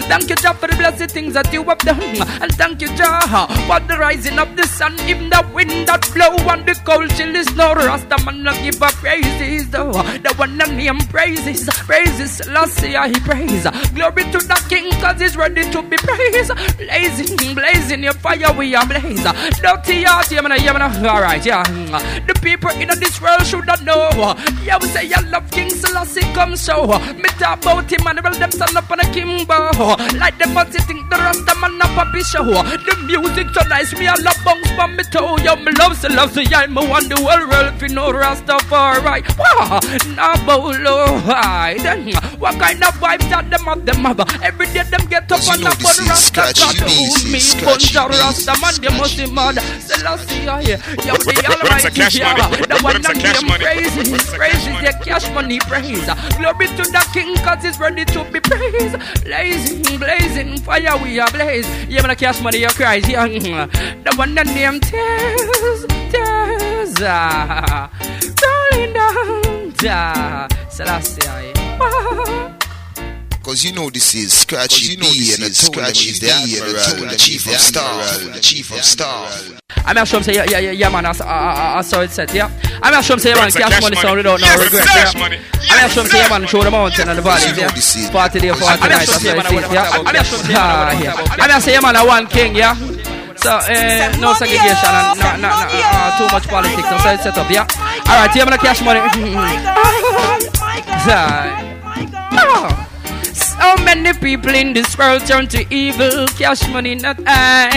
[0.09, 1.99] thank you, Jah, for the blessed things that you have done.
[2.41, 6.35] And thank you, Jah, for the rising of the sun, even the wind that blow
[6.51, 9.91] and the cold chill is no rasta I give up praises, though.
[9.91, 13.63] The one that name praises, praises, Selassie, I praise.
[13.93, 16.51] Glory to the King, cause he's ready to be praised.
[16.77, 19.23] Blazing, blazing, your fire we are blaze.
[19.61, 21.63] Dirty heart, yeah, man, alright, yeah.
[22.25, 24.09] The people in this world should not know.
[24.63, 26.83] Yeah, we say, I love King Selassie come show.
[26.87, 29.53] Uh, me talk about him and well them stand up on a kimbo.
[29.75, 32.47] Uh, like them but think the rasta man up a show.
[32.47, 35.35] Uh, the music so nice, me a love bounce from me toe.
[35.43, 39.19] Yo, me love Selassie, yeah, me want the whole world if you know Rastafari.
[40.45, 41.75] Bolo oh, high.
[41.77, 42.07] Then
[42.39, 44.19] what kind of vibes that them have them have?
[44.41, 47.31] Every day them get up Cause you and up on is Rasta scratchy God hold
[47.31, 47.39] me.
[47.39, 48.09] scratchy Punch out.
[48.11, 49.59] Rasta man, they must be mad.
[49.83, 52.31] Selassie, yeah, yo, the what- what's the Almighty, cash yeah.
[52.33, 52.41] money?
[52.61, 53.63] What- The what- one what's the that cash name money?
[53.65, 54.85] praises, cash money?
[54.87, 56.05] yeah, cash money praise.
[56.37, 58.97] Glory to the King, cause he's ready to be praised.
[59.23, 61.67] Blazing, blazing, fire we are blaze.
[61.87, 63.25] Yeah, man, cash money, you cries, yeah.
[63.27, 67.89] The one that name tears, tears, ah.
[68.41, 70.47] Rolling down, ah.
[73.41, 73.43] Selassie.
[73.43, 77.45] Cause you know this is Scratchy B and the Scratchy D and the the Chief
[77.47, 79.59] of Staff, the Chief of Staff.
[79.85, 82.01] I'm not sure I'm saying, yeah, yeah, yeah, yeah, man, I, I, I, I saw
[82.01, 82.51] it set, yeah.
[82.83, 84.05] I'm not sure I'm saying, man, cash cash money money?
[84.05, 85.19] sound without no Yes, regret, yeah.
[85.19, 85.39] money.
[85.71, 87.71] I'm not sure I'm saying, man, show the mountain and the valleys, You know yeah.
[87.73, 89.89] this is- 40 day, 40 I'm night, sure that's saying, what man, it is, yeah.
[89.89, 91.13] I'm not sure saying, man, what yeah.
[91.17, 92.75] about- I'm not saying, man, I one king, yeah.
[93.41, 97.23] So, uh, no segregation and no, no, no, uh, too much politics, no, so it's
[97.23, 97.65] set up, yeah.
[98.05, 98.99] Alright, here, man, cash money.
[101.09, 102.87] Ah.
[103.61, 107.69] So many people in this world turn to evil, cash money not I.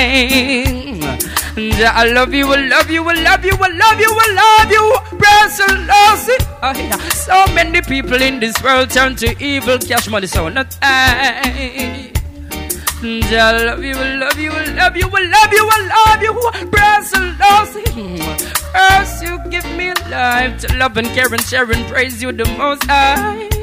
[1.58, 5.18] I love you, I love you, I love you, I love you, I love you,
[5.18, 6.96] Brussels, oh, yeah.
[7.10, 12.10] So many people in this world turn to evil, cash money, so not I.
[13.02, 16.32] I love you, I love you, I love you, I love you, I love you,
[16.70, 17.36] Brussels,
[18.72, 22.46] First you give me life to love and care and share and praise you the
[22.56, 23.53] most high.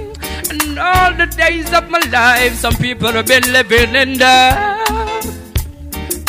[0.51, 5.25] And all the days of my life, some people have been living in doubt.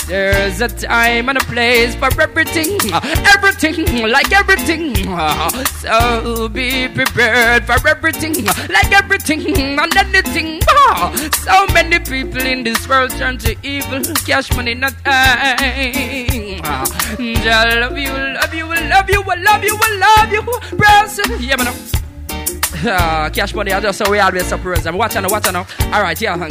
[0.06, 2.78] There's a time and a place for everything,
[3.34, 4.94] everything, like everything.
[5.80, 10.60] So be prepared for everything, like everything and anything.
[11.32, 16.60] So many people in this world turn to evil, cash money not I.
[17.18, 20.42] I love you, love you, love you, I love you, I love you,
[20.76, 21.40] Brazil.
[21.40, 21.74] Yeah, man.
[22.84, 24.96] Ah, cash money, I just so we always surprise them.
[24.96, 25.80] Watch out, watch out.
[25.82, 26.32] Alright, yeah.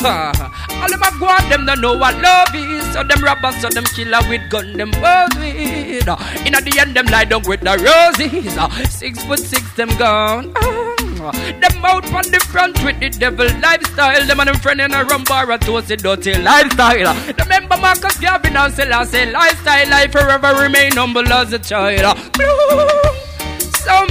[0.00, 2.92] All them a go on, them don't know what love is.
[2.92, 6.08] So them robbers, so them killer with gun, them pose with.
[6.46, 8.90] In the end, them lie down with the roses.
[8.90, 10.52] Six foot six, them gone.
[11.60, 14.26] Them out on the front with the devil lifestyle.
[14.26, 17.14] Them and them friend in a rum bar and toast it dirty lifestyle.
[17.38, 19.90] Remember Marcus Garvey and Selassie lifestyle.
[19.90, 22.16] Life forever remain humble as a child.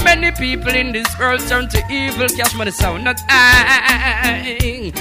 [0.03, 2.27] Many people in this world turn to evil.
[2.27, 4.91] Cash money sound, not I.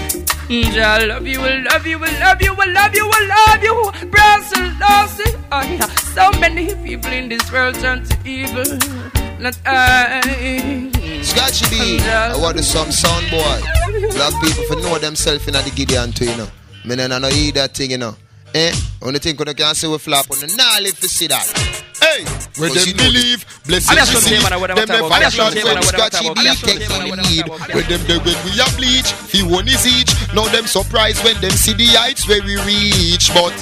[0.50, 4.08] I love you, I love you, I love you, I love you, I love you.
[4.08, 5.36] Brussels, Lassie.
[5.50, 5.86] Oh, yeah.
[6.14, 8.64] So many people in this world turn to evil.
[9.40, 10.90] Not I.
[11.22, 13.60] Scratchy B, I want to some sound boy.
[14.12, 16.48] Black people for know themselves in the Gideon too, you know.
[16.84, 18.14] Me nah no eat that thing, you know.
[18.54, 18.72] Eh?
[19.02, 21.84] Only thing you can say we flap on the nah live to see that.
[22.00, 22.24] Hey,
[22.58, 24.40] when them believe, blessings receive.
[24.40, 25.32] saying, man, what I'm Them about.
[25.32, 26.46] Shot when man, what I'm Scotchy talking B about.
[26.46, 27.46] I'm just take in need.
[27.74, 30.12] When them there when we a bleach, fi one is each.
[30.34, 33.54] Now them surprised when them see the heights where we reach, but.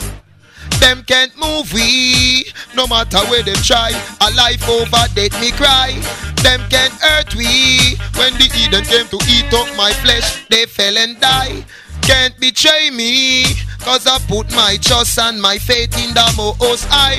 [0.80, 3.91] Them can't move we, no matter where them try.
[4.20, 5.97] A life over death me cry.
[6.43, 7.97] Them can't hurt we.
[8.14, 11.64] When the Eden came to eat up my flesh, they fell and die.
[12.03, 13.45] Can't betray me,
[13.80, 17.18] cause I put my trust and my faith in the most high.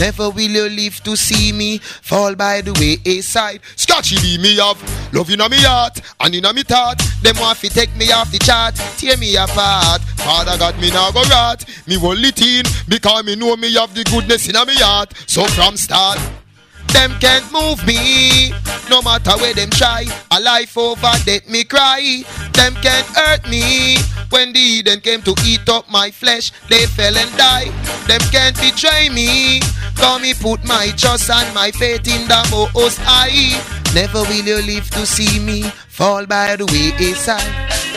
[0.00, 2.72] Never will you live to see me fall by the
[3.04, 3.60] wayside.
[3.76, 4.80] Scratchy B me have
[5.12, 6.98] love in me heart and in me thought.
[7.22, 10.00] Them want fi take me off the chart, tear me apart.
[10.24, 11.66] Father God me now go rot.
[11.86, 15.12] Me only teen because me know me have the goodness in me heart.
[15.26, 16.18] So from start.
[16.92, 18.52] Them can't move me,
[18.88, 20.04] no matter where them try.
[20.30, 22.22] A life over death me cry.
[22.52, 23.96] Them can't hurt me.
[24.30, 27.72] When the Eden came to eat up my flesh, they fell and died.
[28.06, 29.60] Them can't betray me.
[29.96, 33.60] Cause me put my trust and my faith in the most high.
[33.94, 37.89] Never will you live to see me fall by the wayside.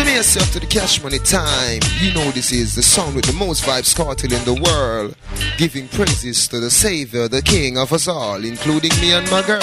[0.00, 1.80] Send yourself to the cash money time.
[2.00, 5.14] You know this is the song with the most vibes cartel in the world.
[5.58, 9.60] Giving praises to the savior, the king of us all, including me and my girl.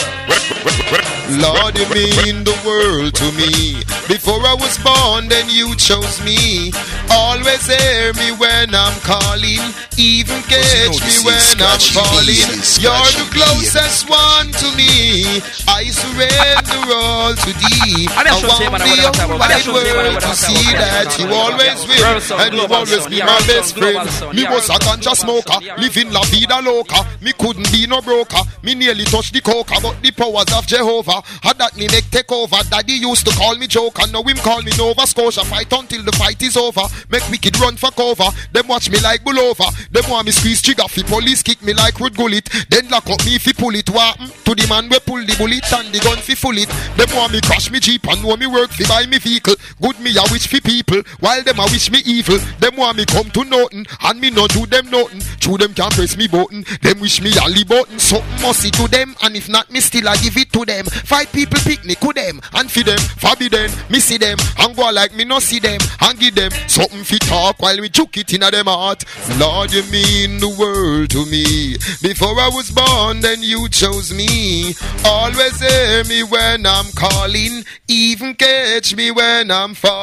[1.42, 3.82] Lord, you mean the world to me.
[4.06, 6.72] Before I was born, then you chose me.
[7.10, 9.60] Always hear me when I'm calling,
[9.98, 12.30] even catch me when I'm falling.
[12.30, 15.42] B, this is You're the closest one to me.
[15.66, 18.06] I surrender all to thee.
[18.14, 21.16] I want the what I'm talking whole wide just saying, man, world to see that
[21.20, 24.04] you always will, and you always be my best friend.
[24.36, 27.06] Me was a ganja smoker, living la vida loca.
[27.22, 28.42] Me couldn't be no broker.
[28.64, 32.32] Me nearly touched the coca, but the powers of Jehovah had that me make take
[32.32, 32.58] over.
[32.70, 35.46] Daddy used to call me joker, now him call me Nova Scotia.
[35.46, 36.84] Fight until the fight is over.
[37.10, 38.30] Make wicked run for cover.
[38.52, 39.70] Them watch me like bull over.
[39.92, 42.50] Them want me squeeze trigger fi police kick me like Ruud Gullit.
[42.70, 43.90] Then lock up me fi pull it.
[43.90, 46.70] What mm, to the man we pull the bullet and the gun fi full it.
[46.98, 49.56] Them want me crash me jeep and know me work fi buy me vehicle.
[49.82, 52.38] Good me a wish fi people while them a wish me evil.
[52.60, 55.22] Them want me come to nothing and me not do them nothing.
[55.40, 56.66] True them can't press me button.
[56.82, 58.00] Them wish me a button.
[58.00, 60.86] Something must to them and if not me still I give it to them.
[60.86, 63.72] Fight people picnic with them and feed them forbidden.
[63.90, 67.22] Me see them and go like me no see them and give them something fit
[67.22, 69.04] talk while we chook it in a them heart.
[69.40, 71.78] Lord, you mean the world to me.
[72.02, 74.74] Before I was born, then you chose me.
[75.06, 79.97] Always hear me when I'm calling, even catch me when I'm falling.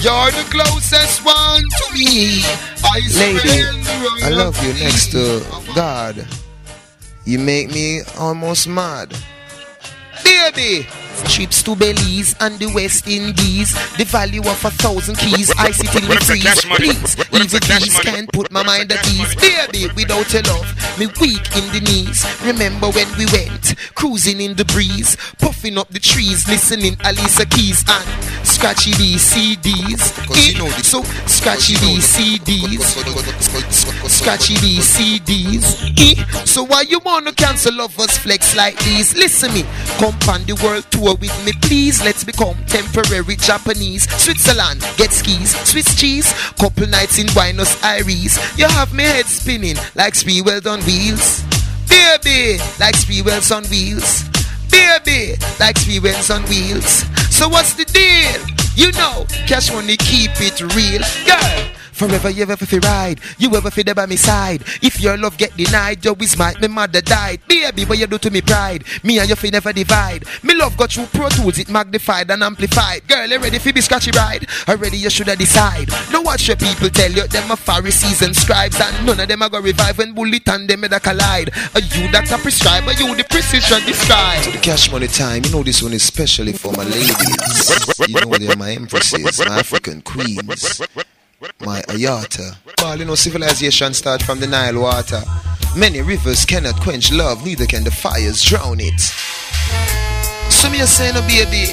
[0.00, 2.42] You're the closest one to me.
[2.84, 5.42] I Lady, I love you next to
[5.74, 6.26] God.
[7.24, 9.14] You make me almost mad.
[10.24, 10.86] Baby!
[11.26, 13.74] Trips to Belize and the West Indies.
[13.98, 15.50] The value of a thousand keys.
[15.58, 16.44] I sit till we What if the freeze.
[16.44, 16.64] cash?
[16.78, 19.34] Please, What if the even cash can't put my mind at ease.
[19.34, 20.64] Baby, without your love,
[20.98, 22.24] me weak in the knees.
[22.44, 27.82] Remember when we went cruising in the breeze, puffing up the trees, listening Alicia Keys
[27.88, 28.06] and
[28.46, 30.14] Scratchy B CDs.
[30.24, 32.94] Cause you know the- so Scratchy B CDs.
[34.08, 36.46] Scratchy B CDs.
[36.46, 39.14] So why you wanna cancel lovers flex like these?
[39.16, 39.64] Listen me,
[39.98, 42.02] come on the world tour with me, please.
[42.02, 44.08] Let's become temporary Japanese.
[44.20, 46.32] Switzerland, get skis, Swiss cheese.
[46.58, 48.38] Couple nights in Buenos Aires.
[48.58, 51.42] You have me head spinning like Speedwell on wheels.
[51.88, 54.24] Baby, like Speedwells on wheels.
[54.70, 57.04] Baby, like Speedwells on wheels.
[57.34, 58.40] So what's the deal?
[58.74, 61.77] You know, cash money keep it real, girl.
[61.98, 64.62] Forever you ever fi ride, you ever fi there by me side.
[64.80, 67.40] If your love get denied, you is my my mother died.
[67.48, 68.84] Baby, what you do to me pride?
[69.02, 70.24] Me and you fi never divide.
[70.44, 73.02] Me love got through Pro Tools, it magnified and amplified.
[73.08, 74.46] Girl, you ready fi be scratchy ride?
[74.68, 75.88] Already you shoulda decide.
[76.12, 79.42] Don't watch your people tell you them a Pharisees and scribes, and none of them
[79.42, 81.50] a go revive when bullet and them a collide.
[81.74, 82.84] Are you that a prescribe?
[82.96, 84.44] You the precision describe?
[84.44, 87.98] To the cash money time, you know this one is especially for my ladies.
[88.06, 90.80] You know they're my empresses, my African queens
[91.60, 92.56] my Ayata.
[92.80, 95.22] Well, you know, civilization starts from the Nile water.
[95.76, 98.98] Many rivers cannot quench love, neither can the fires drown it.
[100.50, 101.70] So me saying, no, baby,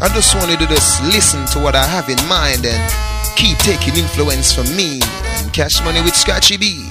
[0.00, 3.58] I just want you to just listen to what I have in mind and keep
[3.58, 6.90] taking influence from me and cash money with Scratchy B.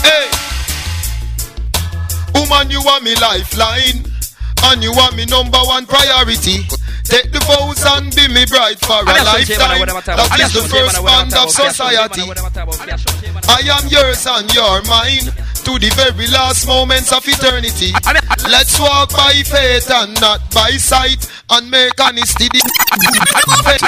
[0.00, 0.30] Hey!
[2.34, 4.04] Woman, you are me lifeline.
[4.64, 6.66] And you are me number one priority.
[7.04, 9.82] Take the vows and be me bride for a lifetime.
[10.04, 12.22] That is the first band of society.
[13.48, 15.26] I am yours and you're mine
[15.64, 17.92] to the very last moments of eternity.
[18.48, 22.60] Let's walk by faith and not by sight and make honesty the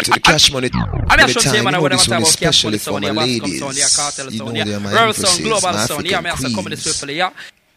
[0.03, 0.71] to the cash money.
[0.73, 3.39] I'm sure, time, man, you know this I'm one is especially for my sound, yeah,
[3.39, 3.93] Bascom ladies.
[3.93, 6.39] sound, Kartel You know they're my World sound, empresses, global my sound, yeah, me have
[6.41, 7.33] to African come in this queens.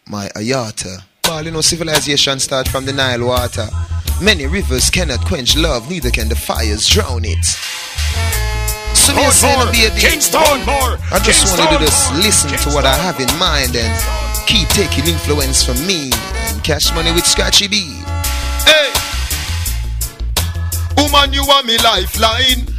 [0.08, 1.04] my Ayata.
[1.28, 3.68] Well, you know, civilization start from the Nile water.
[4.22, 7.44] Many rivers cannot quench love, neither can the fires drown it.
[8.96, 10.98] So me say no baby, Kingston more.
[11.12, 12.22] I just Kingston want to just more.
[12.22, 13.92] listen to what I have in mind and
[14.48, 18.02] keep taking influence from me and cash money with Scratchy B.
[18.64, 18.94] Hey,
[20.96, 22.70] woman, you are me lifeline,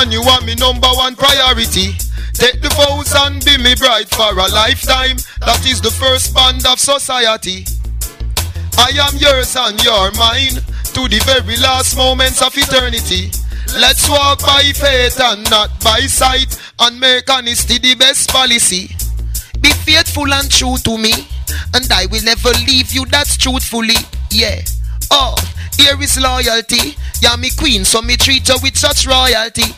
[0.00, 1.92] and you are me number one priority.
[2.32, 5.18] Take the vows and be me bride for a lifetime.
[5.40, 7.66] That is the first band of society.
[8.82, 10.58] I am yours and you're mine
[10.90, 13.30] to the very last moments of eternity.
[13.78, 18.90] Let's walk by faith and not by sight and make honesty the best policy.
[19.60, 21.12] Be faithful and true to me,
[21.74, 23.06] and I will never leave you.
[23.06, 24.02] That's truthfully,
[24.32, 24.62] yeah.
[25.12, 25.36] Oh,
[25.78, 26.96] here is loyalty.
[27.22, 29.70] You're me queen, so me treat you with such royalty.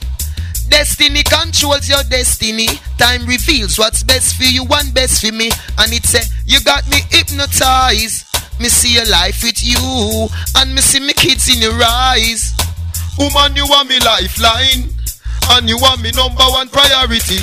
[0.71, 2.69] Destiny controls your destiny.
[2.97, 5.51] Time reveals what's best for you and best for me.
[5.77, 8.34] And it's a you got me hypnotized.
[8.61, 12.53] Me see your life with you, and me see me kids in your eyes.
[13.19, 14.89] Woman, you are me lifeline,
[15.51, 17.39] and you are me number one priority.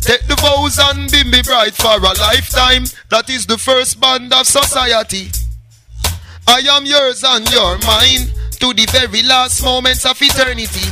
[0.00, 2.84] Take the vows and be me bride for a lifetime.
[3.10, 5.30] That is the first bond of society.
[6.46, 10.86] I am yours and you're mine to the very last moments of eternity.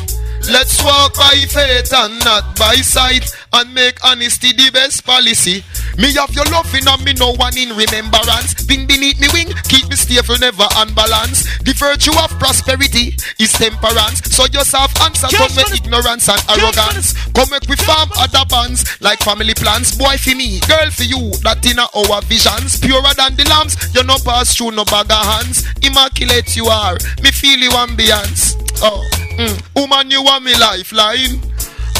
[0.50, 3.24] Let's walk by faith and not by sight
[3.54, 5.62] and make honesty the best policy.
[5.98, 8.66] Me have your loving and me no one in remembrance.
[8.66, 11.64] Been beneath me wing, keep me stable, never unbalanced.
[11.64, 14.26] The virtue of prosperity is temperance.
[14.34, 17.14] So yourself answer to me ignorance and arrogance.
[17.32, 19.96] Come make we farm other bands like family plans.
[19.96, 22.78] Boy for me, girl for you, that in our visions.
[22.82, 25.62] Purer than the lambs, you no pass through no bag of hands.
[25.82, 28.58] Immaculate you are, me feel you ambience.
[28.82, 29.00] Oh,
[29.38, 29.54] mm.
[29.76, 31.38] woman, you are me lifeline,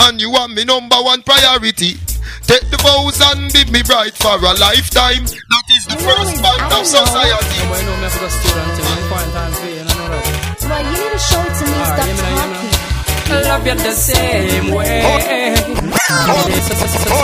[0.02, 1.96] and you are me number one priority.
[2.44, 5.24] Take the vows and be me bright for a lifetime.
[5.24, 7.60] That is the first band of society.
[7.68, 10.08] Boy, you know me have to go student, you know, quarantine for you, you know
[10.12, 10.60] that.
[10.64, 11.76] Well, you need to show it to me.
[11.80, 12.52] Ah, Stop you know, you know.
[12.52, 12.84] talking.
[13.24, 15.00] I love you the same way.
[15.00, 15.56] Yeah,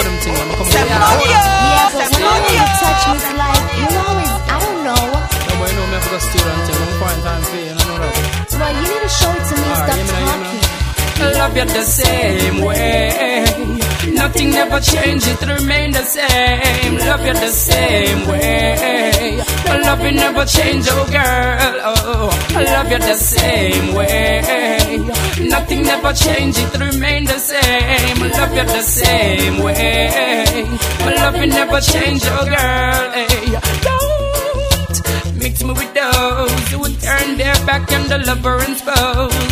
[0.00, 0.88] them thing, I'm coming here.
[0.88, 4.32] Yeah, but when you touch me, it's like you always.
[4.48, 5.04] I don't know.
[5.04, 7.76] No, boy, you know me have to go student, you know, quarantine for you, you
[7.76, 8.48] know that.
[8.56, 9.68] Well, you need to show it to me.
[9.68, 10.48] Ah, Stop you know, you know.
[10.48, 10.69] talking.
[11.22, 13.56] I love you the same way.
[14.12, 16.98] Nothing never change, it remain the same.
[16.98, 19.40] Love you the same way.
[19.72, 21.74] I love you never change, oh girl.
[21.90, 24.98] Oh, I love you the same way.
[25.48, 28.18] Nothing never change, it remain the same.
[28.38, 30.08] Love you the same way.
[31.00, 33.10] I love you never change, oh girl.
[33.86, 39.49] Don't mix me with those who turn their back on the lover and spouse.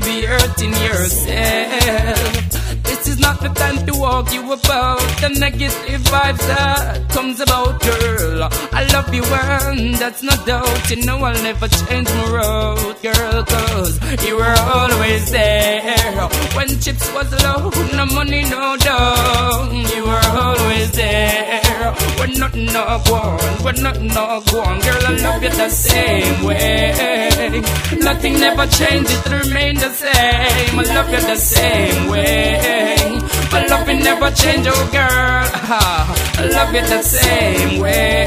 [0.00, 2.48] Be hurting yourself.
[2.84, 7.80] This is not the time to walk you about the negative vibes that comes about,
[7.80, 8.48] girl.
[8.72, 10.90] I love you and that's no doubt.
[10.90, 16.28] You know I'll never change my road, girl, cause you were always there.
[16.56, 19.70] When chips was low, no money, no dough.
[19.72, 21.57] You were always there.
[21.78, 25.70] When nothing no go on, when nothing no go on, girl, I love you the
[25.70, 27.62] same way.
[28.00, 30.78] Nothing never changes, remain the same.
[30.78, 33.37] I love you the same way.
[33.52, 35.08] Love will never change, oh girl.
[35.08, 38.26] I love you the same way.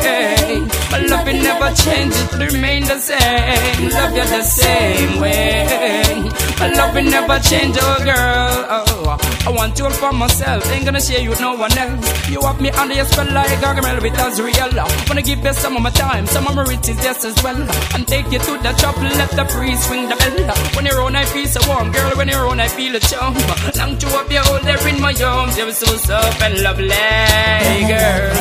[1.09, 3.89] Love will never change, it remain the same.
[3.89, 6.29] Love you the same way.
[6.75, 8.65] Love will never change, oh girl.
[8.69, 12.29] Oh, I want you all for myself, ain't gonna share you with no one else.
[12.29, 14.87] You have me under your spell like a Gargamel with Azrael.
[15.07, 17.57] Wanna give you some of my time, some of my riches, yes as well.
[17.95, 20.55] And take you to the top, let the breeze swing the bell.
[20.75, 22.11] When you're on, I feel so warm, girl.
[22.15, 23.33] When you're on, I feel a charm.
[23.77, 28.31] Long to have you all there in my arms, you're so soft and lovely, girl.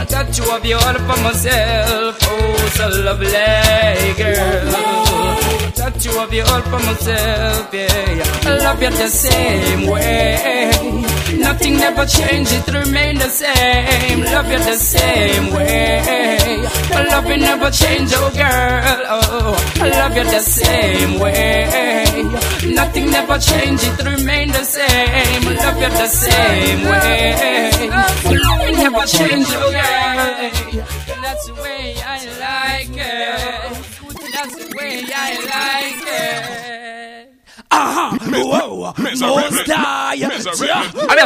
[0.00, 4.74] I got you up, you all for myself, oh so lovely, girl.
[4.74, 8.24] I Got you up, you all for myself, yeah.
[8.44, 11.19] I love you the same way.
[11.38, 14.20] Nothing never changes, it remain the same.
[14.24, 16.62] Love you the same way.
[17.10, 19.00] Love will never change, oh girl.
[19.08, 22.30] Oh, I love you the same way.
[22.74, 25.42] Nothing never changes, it remain the same.
[25.44, 27.90] Love you the same way.
[27.90, 30.84] Love will never change, oh girl.
[31.22, 34.32] That's the way I like it.
[34.32, 36.69] That's the way I like it.
[37.72, 38.18] Aha!
[38.20, 38.92] Whoa!
[38.98, 40.12] Most die!
[40.12, 40.30] I'm here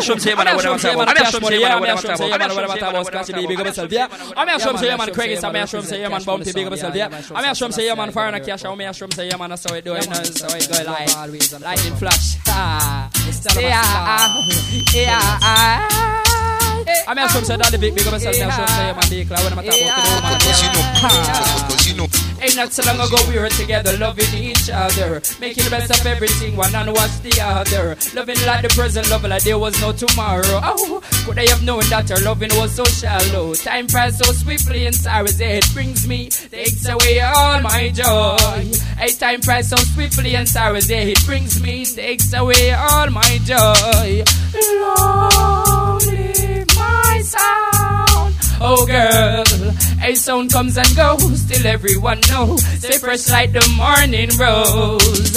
[0.02, 1.96] from say man, I'm here from say man, I'm here from say man, I'm here
[1.96, 4.08] from say man, I'm here from say man, Scratchy B, big up yourself, yeah.
[4.36, 6.94] I'm here from say man, Craig, I'm here from say man, Bumpy, big up yourself,
[6.94, 7.08] yeah.
[7.34, 9.84] I'm here from say man, Foreigner Cash, I'm here from say man, that's how it
[9.84, 11.08] do, you know, that's how it go like
[11.62, 12.36] lightning flash.
[12.48, 13.08] Ah,
[13.56, 14.28] yeah,
[14.92, 15.88] yeah.
[17.08, 19.44] I'm here from say Daddy Big, big up yourself, I'm here from say man, Declan,
[19.44, 21.83] when I'm talking about the
[22.40, 26.06] Ain't not so long ago we were together, loving each other, making the best of
[26.06, 27.96] everything, one and watch the other.
[28.14, 30.60] Loving like the present, loving like there was no tomorrow.
[30.62, 33.54] Oh, could I have known that our loving was so shallow?
[33.54, 38.70] Time passed so swiftly and sorrow's it brings me, takes away all my joy.
[38.98, 44.24] Hey, time passed so swiftly and sorrow's it brings me, takes away all my joy.
[44.80, 47.63] Long live my sound.
[48.66, 49.44] Oh girl,
[50.02, 52.64] a sound comes and goes till everyone knows.
[52.64, 55.34] Stay fresh like the morning rose.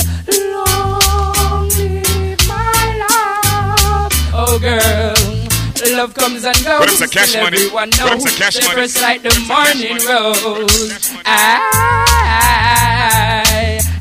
[0.53, 4.13] Long live my love.
[4.33, 5.13] Oh girl,
[5.97, 7.57] love comes and goes What is the cash till money?
[7.57, 8.37] everyone What knows.
[8.37, 8.75] cash money?
[8.87, 9.89] fresh like the morning money?
[9.89, 10.97] What is the rose.
[10.99, 11.23] cash money?
[11.25, 11.27] I,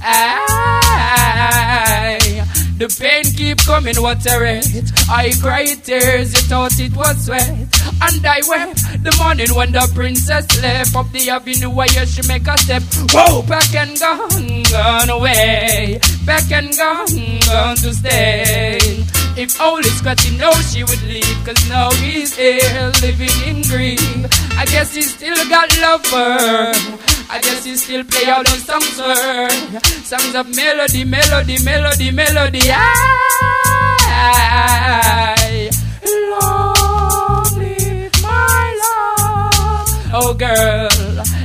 [0.03, 2.47] I,
[2.79, 4.91] the pain keep coming, rate.
[5.09, 7.49] I cried tears, you thought it was sweat.
[7.49, 12.49] And I wept the morning when the princess left up the avenue where she make
[12.49, 12.83] a step.
[13.15, 16.01] Whoa, back and gone, gone away.
[16.25, 18.79] Back and gone, gone to stay.
[19.37, 24.27] If only Scotty knows she would leave, cause now he's here living in grief.
[24.59, 27.16] I guess he still got love for her.
[27.29, 29.51] I guess he still play all those songs her.
[30.05, 32.61] Songs of melody, melody, melody, melody.
[32.71, 32.91] I
[36.31, 39.89] long live my love.
[40.15, 40.89] Oh girl,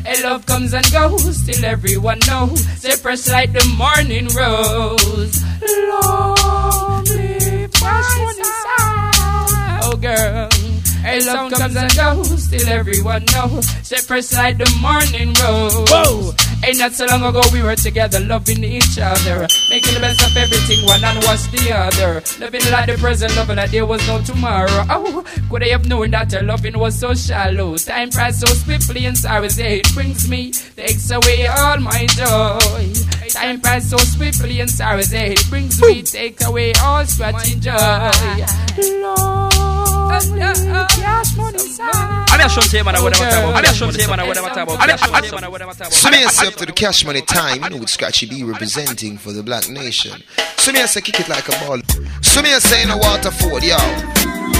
[0.05, 2.63] a love comes and goes till everyone knows.
[2.79, 5.41] Say press like the morning rose.
[5.89, 8.33] Long live my
[8.77, 9.81] sound.
[9.83, 10.49] Oh girl.
[11.03, 13.67] A love comes and goes still everyone knows.
[13.87, 15.75] Say press like the morning rose.
[15.89, 16.33] Whoa!
[16.63, 20.37] Ain't not so long ago we were together, loving each other, making the best of
[20.37, 22.21] everything, one and watch the other.
[22.39, 24.85] Living like the present, loving like there was no tomorrow.
[24.89, 27.77] Oh, could I have known that our loving was so shallow?
[27.77, 32.93] Time passed so swiftly and sorrow's it brings me, takes away all my joy.
[33.29, 38.11] Time passed so swiftly and sorrow's it brings me, take away all scratching joy.
[39.01, 39.70] Long
[40.11, 42.29] live cash money sound.
[42.29, 43.55] I'm here from say man, I would have talk about.
[43.55, 44.79] I'm here from say man, I would have talk about.
[44.79, 45.93] I'm here from say man, I would have talk about.
[45.93, 49.17] So me I up to the cash money time, you know, with Scratchy B representing
[49.17, 50.23] for the black nation.
[50.57, 51.79] So me I say kick it like a ball.
[52.21, 53.77] So me I say in a Waterford, yo.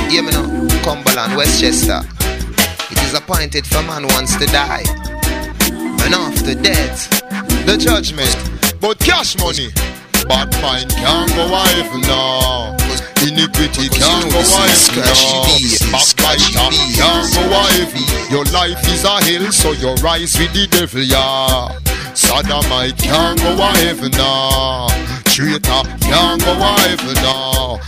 [0.09, 0.47] Hear me now,
[0.83, 2.01] Cumberland, Westchester.
[2.91, 4.83] It is appointed for man wants to die.
[6.03, 7.09] And after death,
[7.65, 8.35] the judgment.
[8.81, 9.69] But cash money,
[10.27, 12.75] bad mind can't go wife now.
[13.21, 15.45] Iniquity can't go wife now.
[15.91, 17.93] Backbiter can't go wife.
[18.31, 21.69] Your life is a hill, so you rise with the devil, yeah.
[22.13, 24.87] Sodomite can't go wife now.
[25.25, 27.79] Traitor can't go wife now.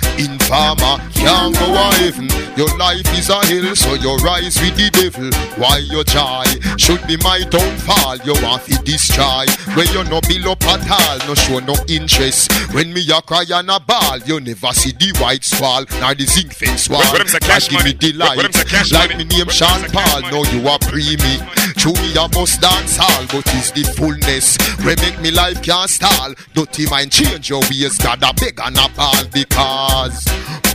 [0.44, 2.20] Informer can't go wife.
[2.58, 5.32] Your life is a hill, so you rise with the devil.
[5.58, 6.44] Why your joy?
[6.78, 8.18] Should be my downfall.
[8.28, 9.46] You want to destroy.
[9.74, 12.52] When you no build up at all, no show no interest.
[12.76, 16.26] When me a cry and a ball, you never see the white wall, nor the
[16.28, 17.00] zinc fence wall.
[17.00, 18.12] What- what them cash And give me money?
[18.12, 18.36] the light.
[18.38, 19.24] What- what them say cash like money?
[19.24, 21.40] me name Sean Paul, now you are pre me.
[21.84, 24.56] True me a must dance all, but it's the fullness.
[24.88, 26.34] We make me life can't stall.
[26.54, 30.24] Dirty mind change your ways, God a beg and a ball because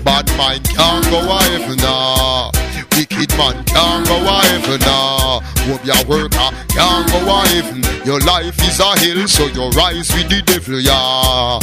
[0.04, 2.50] bad mind can't go wife now.
[2.92, 5.40] Wicked man can't go wife now.
[5.64, 8.04] Hope your worker can't go wife.
[8.04, 11.58] Your life is a hill, so you rise with the devil, yeah.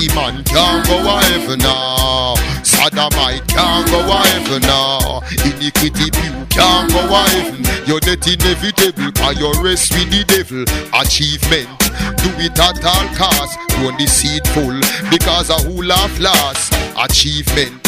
[0.00, 2.34] Batty man can't go wife now.
[2.62, 5.20] Sodomite can't go wife now.
[5.44, 7.86] Iniquity pew can't go wife.
[7.86, 10.64] You're death inevitable, cause you rest with the devil.
[10.96, 11.68] Achievement,
[12.16, 13.56] do it at all costs.
[13.76, 14.80] Don't deceitful,
[15.10, 16.72] because a who laugh last.
[16.96, 17.82] Achievement,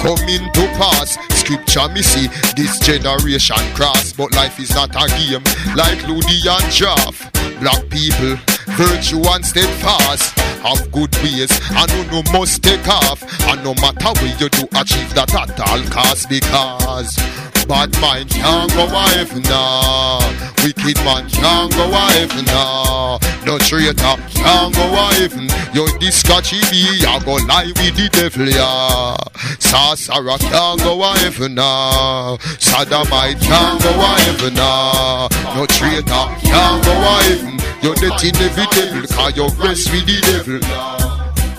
[0.00, 1.16] coming to pass.
[1.40, 5.44] Scripture me see this generation cross, but life is not a game
[5.74, 7.32] like Ludi and Jaff.
[7.60, 8.36] Black people,
[8.74, 13.22] virtue and steadfast, have good ways, and who no must take off.
[13.48, 17.16] And no matter where you do achieve that at all cost, because
[17.66, 20.18] bad mind can't go wife now,
[20.62, 23.18] wicked man can't go wife now.
[23.44, 23.94] No traitor,
[24.34, 25.48] can't go heaven.
[25.72, 29.16] Yo, this scratchy B, I go lie with the devil, yeah.
[29.60, 32.38] Sorcerer can't go heaven now.
[32.58, 35.28] Sodomite can't go heaven now.
[35.54, 37.56] No traitor can't go a heaven.
[37.82, 37.94] You're
[38.56, 40.60] the inevitable, cause you rest with the devil.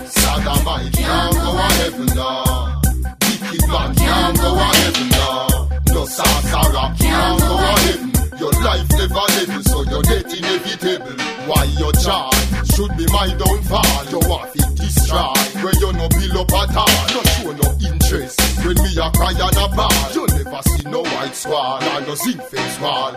[0.06, 2.80] Sodomite can't go a heaven now.
[3.22, 5.68] Wicked can't go a heaven now.
[5.94, 8.17] No sorcerer can't go a heaven.
[8.62, 11.14] Life never level, so your death inevitable.
[11.46, 12.34] Why your child
[12.74, 14.04] should be my downfall?
[14.10, 15.32] Your wife is destroy.
[15.62, 18.40] Where you no bill up at all, no show no interest.
[18.64, 22.14] When me a cry and a ball, you never see no white swan or no
[22.14, 23.14] zinc face wall.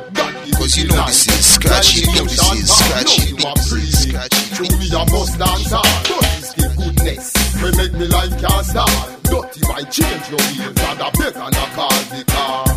[0.61, 1.07] Cause you know life.
[1.07, 4.55] this is scratchy, you know this is scratchy, You are this is scratchy.
[4.55, 6.07] To me a must dance hard.
[6.07, 7.33] But it's the goodness.
[7.63, 9.23] We make me life can't start.
[9.23, 12.70] Dirty might change your wheels and a beg and a call the car.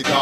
[0.00, 0.21] All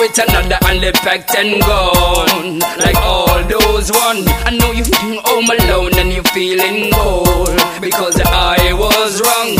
[0.00, 2.58] with another and they packed and gone.
[2.80, 4.24] Like all those one.
[4.48, 7.52] I know you feel home alone and you feeling cold.
[7.80, 9.52] Because I was wrong.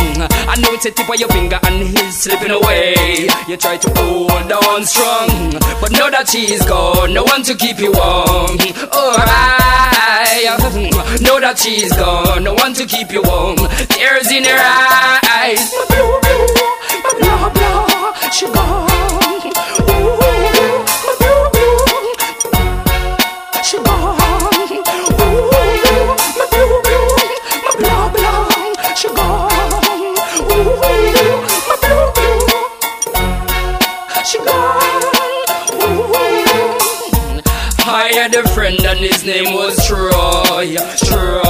[0.49, 3.29] I know it's a tip of your finger and he's slipping away.
[3.49, 5.53] You try to hold on strong.
[5.81, 8.57] But now that she's gone, no one to keep you warm.
[8.93, 10.57] Oh, I
[11.21, 13.57] know that she's gone, no one to keep you warm.
[13.89, 14.61] Tears in her
[15.29, 15.71] eyes.
[15.89, 16.21] Blue,
[17.05, 18.90] my blah, blah, she gone.
[38.71, 40.77] Friend and his name was Troy.
[41.05, 41.41] Troy.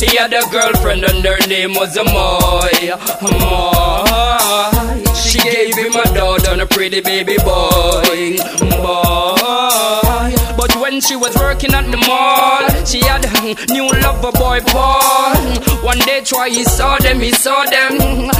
[0.00, 2.92] He had a girlfriend and her name was Amoy.
[3.20, 5.04] Amoy.
[5.14, 8.36] She gave him a daughter and a pretty baby boy.
[8.60, 10.34] Boy.
[10.56, 15.36] But when she was working at the mall, she had a new lover boy Paul.
[15.84, 18.30] One day Troy he saw them, he saw them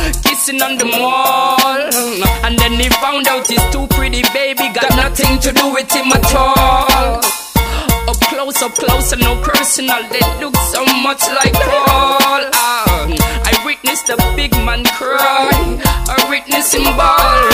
[0.48, 1.58] kissing on the mall.
[2.44, 6.10] And then he found out his too pretty baby got nothing to do with him
[6.12, 7.20] at all.
[8.08, 10.02] Up close, up close, and no personal.
[10.10, 12.42] They look so much like Paul.
[12.54, 13.06] Ah,
[13.44, 15.50] I witnessed the big man cry.
[16.08, 16.86] I witnessed him.
[16.86, 17.48] Ooh, blah,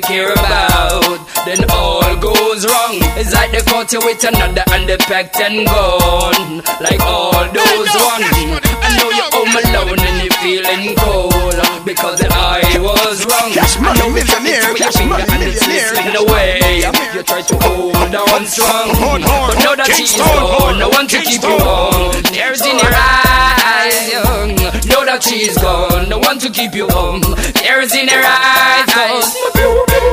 [0.00, 1.18] care about?
[1.44, 2.98] Then all goes wrong.
[3.16, 6.62] It's like they caught you with another and they packed and gone.
[6.80, 8.67] Like all those one.
[8.88, 11.54] I know you're home alone and you're feeling cold.
[11.60, 13.52] Uh, because I was wrong.
[13.52, 16.24] I know we can millionaire, put your cash finger money, and it's millionaire, in the
[16.32, 16.84] way.
[17.14, 21.42] You try to hold on strong, but now that she's gone, no one to keep
[21.42, 22.12] you warm.
[22.32, 24.56] Tears in your eyes, young.
[24.88, 27.22] Know that she's gone, no one to keep you warm.
[27.56, 30.12] Tears in your eyes, cause my baby,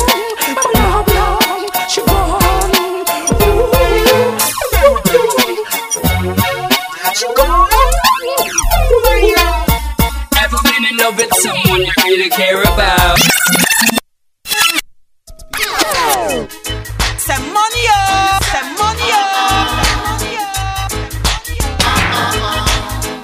[0.55, 2.41] my love, love, she gone.
[7.15, 8.04] She gone.
[11.41, 13.17] Someone you really care about?
[17.17, 20.91] Some money up, some money up, some money up.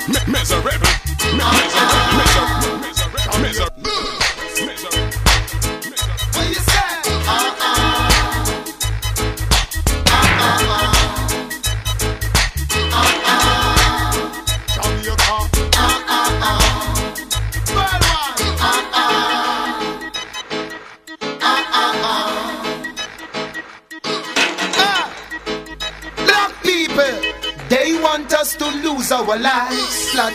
[0.07, 0.93] Me- miserable, Me- miserable,
[1.38, 1.81] miserable,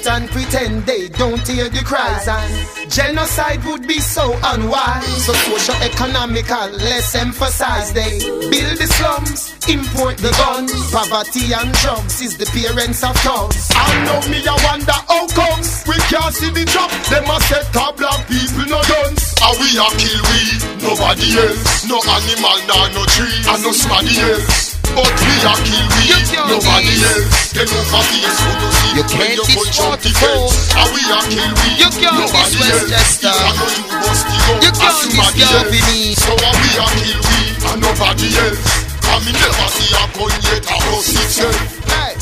[0.07, 2.29] and pretend they don't hear the cries.
[2.29, 5.27] And genocide would be so unwise.
[5.27, 7.93] So social economical, let's emphasize.
[7.93, 8.19] They
[8.51, 10.73] build the slums, import the guns.
[10.91, 13.71] Poverty and drugs is the parents of thugs.
[13.75, 16.91] I know me, I wonder how comes we can't see the drop.
[17.11, 19.35] Them a set up black people no guns.
[19.43, 20.43] And we a kill we,
[20.83, 21.87] nobody else.
[21.87, 24.66] No animal, nor no tree, and no somebody else.
[24.95, 26.07] But we a kill we,
[26.47, 27.51] nobody else.
[27.57, 30.71] Them over face who no see You can't you punch out the fence.
[30.77, 32.61] And we a kill we, You can't else.
[32.61, 33.33] Westchester.
[33.33, 36.15] I know you bust the gun, You and can't scalping me.
[36.15, 38.63] So we a kill we, and nobody else.
[39.07, 41.57] And me never see a gun yet, a bust itself.
[41.91, 42.13] Hey,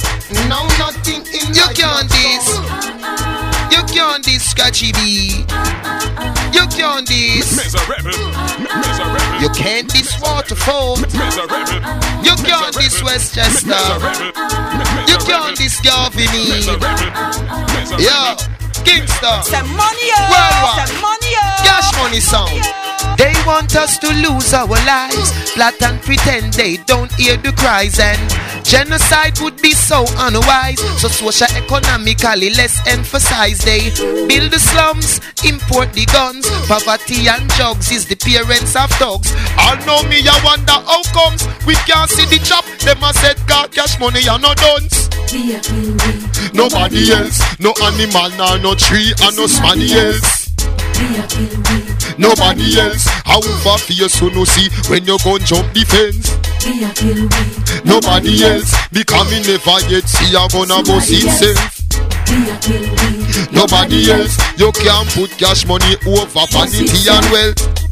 [0.48, 2.93] no nothing in You can't this.
[3.70, 5.44] You can't this scratchy B.
[6.52, 7.56] You can't this.
[7.56, 9.40] Miserable, miserable.
[9.40, 10.98] You can't this waterfall.
[10.98, 13.82] You can't this Westchester.
[15.08, 16.66] You can't this Galvini.
[17.98, 18.36] Yo,
[18.84, 19.42] Kingston.
[19.44, 20.88] Some money up, Worldwide.
[20.88, 21.64] some money up.
[21.64, 22.83] Cash money sound.
[23.16, 25.30] They want us to lose our lives.
[25.52, 27.98] Flat and pretend they don't hear the cries.
[27.98, 28.18] And
[28.64, 30.80] genocide would be so unwise.
[31.00, 33.58] So social economically, let's emphasize.
[33.58, 33.90] They
[34.28, 36.48] build the slums, import the guns.
[36.66, 39.32] Poverty and drugs is the parents of dogs.
[39.56, 42.64] I know me, I wonder how comes we can't see the chop.
[42.84, 45.08] Them a said car cash money and no duns.
[46.52, 50.43] Nobody else, no animal, nor no tree, and no somebody else.
[52.16, 56.30] Nobody else, how over face who no see when you gon' jump the fence.
[57.84, 61.58] Nobody else, because me never yet see a gonna bust itself.
[63.52, 67.83] Nobody else, you can't put cash money over vanity and wealth.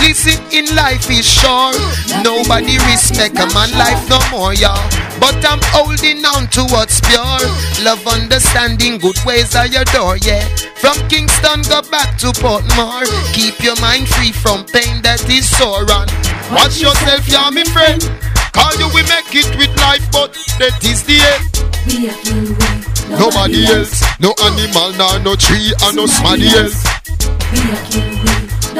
[0.00, 1.76] Listen, in life is short.
[2.22, 4.76] Nobody respect a man life no more, yeah.
[5.18, 7.40] But I'm holding on to what's pure.
[7.82, 10.44] Love, understanding, good ways are your door, yeah.
[10.76, 13.06] From Kingston, go back to Portmore.
[13.34, 16.06] Keep your mind free from pain that is sore on.
[16.54, 18.00] Watch yourself, yeah, me friend.
[18.52, 21.44] Call you, we make it with life, but that is the end.
[23.18, 26.84] Nobody else, no animal, nor no tree, and no somebody else.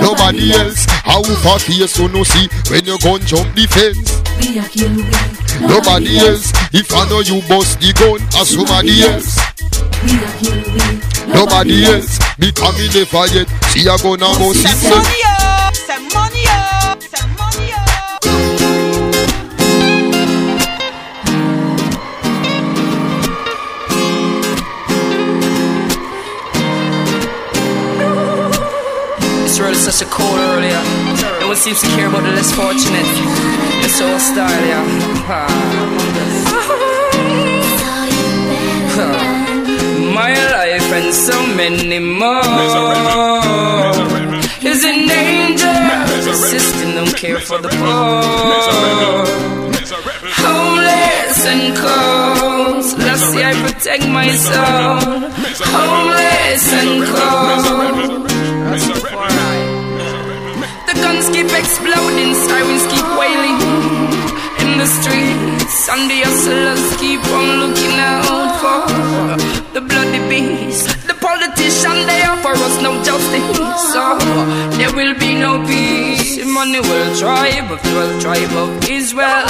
[0.01, 4.21] Nobody else, how far face you no see when you gun jump the fence.
[5.61, 9.39] Nobody else, if I know you bust the gun, as somebody else.
[11.27, 15.07] Nobody else, because me never yet see a gun and bust Some itself.
[29.67, 30.63] World such a cold world.
[31.41, 33.07] No one seems to care about the less fortunate.
[33.81, 34.85] You're so hostile, yeah.
[35.29, 35.33] Ah.
[40.19, 42.43] My life and so many more
[44.63, 45.75] is in danger.
[46.53, 49.76] System don't care for the poor.
[50.47, 52.85] Homeless and cold.
[53.07, 54.99] Last year I protect my soul.
[55.77, 58.27] Homeless and cold.
[60.89, 64.26] The guns keep exploding, sirens keep wailing
[64.79, 68.83] the streets, and the hustlers keep on looking out for
[69.75, 70.87] the bloody beast.
[71.07, 73.57] The politicians they offer us no justice,
[73.93, 74.05] so
[74.79, 76.45] there will be no peace.
[76.45, 79.47] Money will tribe of twelve tribe of Israel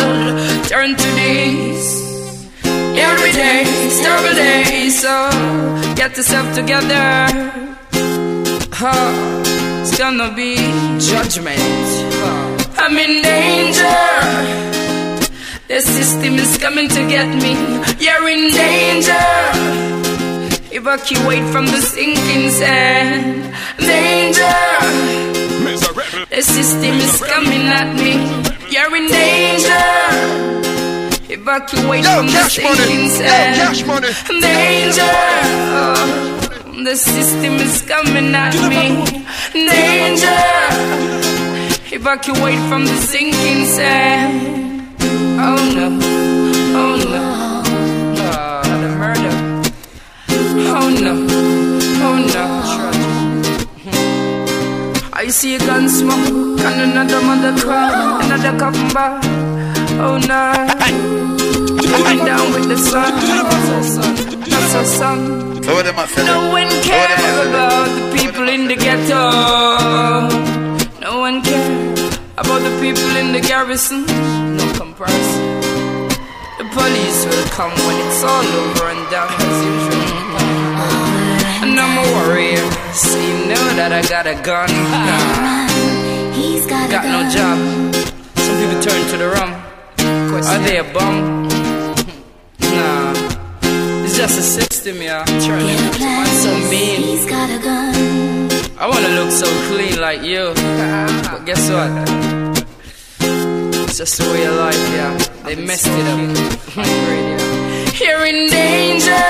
[0.70, 2.06] turn to this.
[3.08, 3.64] Every day,
[4.02, 7.28] terrible day, so oh, get yourself together.
[8.72, 9.42] Huh.
[9.82, 10.56] it's gonna be
[11.00, 11.60] judgment.
[12.78, 14.75] I'm in danger.
[15.68, 17.52] The system is coming to get me.
[17.98, 19.26] You're in danger.
[20.70, 23.52] Evacuate from the sinking sand.
[23.78, 24.56] Danger.
[26.30, 28.12] The system is coming at me.
[28.70, 29.86] You're in danger.
[31.34, 33.86] Evacuate Yo, from the sinking Yo, sand.
[33.86, 34.08] money.
[34.40, 35.14] Danger.
[35.78, 38.86] Oh, the system is coming at me.
[39.52, 40.42] Danger.
[41.96, 44.65] Evacuate from the sinking sand.
[45.48, 45.86] Oh no.
[46.80, 47.22] Oh no.
[48.82, 49.34] The murder.
[50.78, 51.14] Oh no.
[52.06, 52.44] Oh no.
[55.12, 57.90] I see a gun smoke and another mother cry,
[58.24, 59.20] another coffin bar.
[59.98, 60.42] Oh no.
[61.92, 63.12] Going down with the sun.
[64.50, 65.62] That's a son.
[65.62, 65.96] So what them?
[66.26, 70.55] No one cares about the people in the ghetto.
[72.36, 74.04] No one cares about the people in the garrison.
[74.56, 75.58] No comparison.
[76.58, 80.06] The police will come when it's all over and done as usual.
[81.62, 84.68] And I'm a warrior, so you know that I got a gun.
[86.34, 87.94] He's got, Got no job.
[88.36, 89.52] Some people turn to the rum.
[90.44, 91.48] Are they a bum?
[92.60, 93.14] Nah.
[94.04, 95.24] It's just a system, yeah.
[95.24, 96.00] Turn it.
[96.00, 97.02] I'm so mean.
[97.02, 98.45] He's got a gun.
[98.78, 100.52] I wanna look so clean like you.
[101.32, 101.90] But guess what?
[103.88, 105.16] It's just the way of life, yeah.
[105.44, 106.18] They messed it up.
[108.00, 109.26] You're in danger.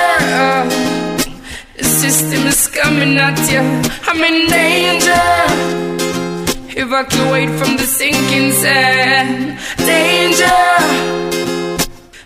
[1.79, 3.63] The system is coming at you.
[4.09, 5.27] I'm in danger.
[6.77, 9.59] Evacuate from the sinking sand.
[9.79, 10.59] Danger.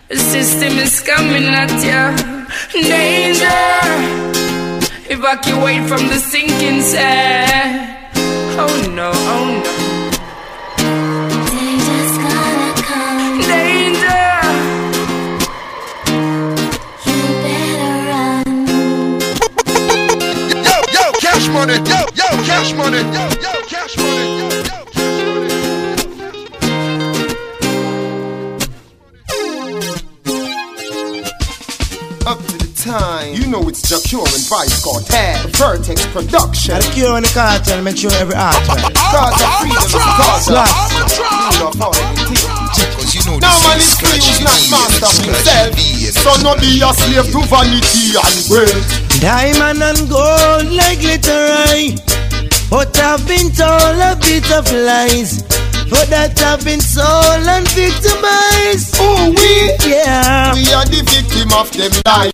[0.09, 2.81] The system is coming at you.
[2.81, 4.30] Danger.
[5.13, 7.97] Evacuate from the sinking sand.
[8.57, 9.71] Oh no, oh no.
[11.51, 13.41] Danger's gonna come.
[13.51, 14.23] Danger.
[17.05, 18.47] You better run.
[20.67, 21.75] Yo, yo, cash money.
[21.91, 22.99] Yo, yo, cash money.
[22.99, 23.03] Yo, yo, cash money.
[23.15, 24.20] Yo, yo, cash money.
[32.81, 33.35] Time.
[33.37, 35.37] You know it's Jah Cure and Vybz Kartel.
[35.53, 36.73] Vertex Production.
[36.81, 38.89] Gotta cure on the cartel, make sure every art right.
[38.97, 40.73] Cause of freedom is cause of Slaps.
[41.13, 41.93] freedom of all.
[41.93, 45.77] Cause you know Now man is is free scratchy who's not master of himself.
[46.25, 48.89] So no be a slave to vanity and wealth.
[49.21, 51.93] Diamond and gold like glitter eye.
[52.73, 55.45] But I've been told a bit of lies.
[55.85, 58.97] For that I've been sold and victimized.
[58.97, 60.49] Oh, we, Yeah.
[60.57, 62.31] we are the victim of them lies.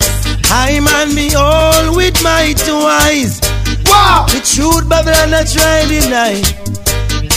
[0.49, 2.77] I man all with my two
[3.07, 3.39] eyes.
[3.85, 4.25] Wow.
[4.29, 6.41] The truth Babylon I try deny.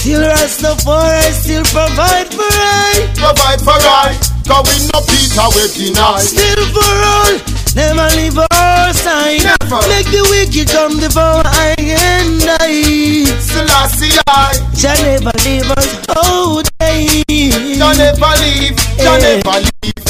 [0.00, 3.10] Still Rastafari still provide for I.
[3.16, 4.16] Provide for I.
[4.46, 6.18] Cause we no Peter we deny.
[6.20, 7.34] Still for all.
[7.76, 9.42] Never leave our side.
[9.44, 9.80] Never.
[9.88, 13.24] Make the wicked come devour I and I.
[13.38, 14.54] Selassie I.
[14.74, 17.22] Jah never leave us out day.
[17.28, 18.76] Jah never leave.
[18.98, 19.42] Jah Eh.
[19.42, 20.09] never leave.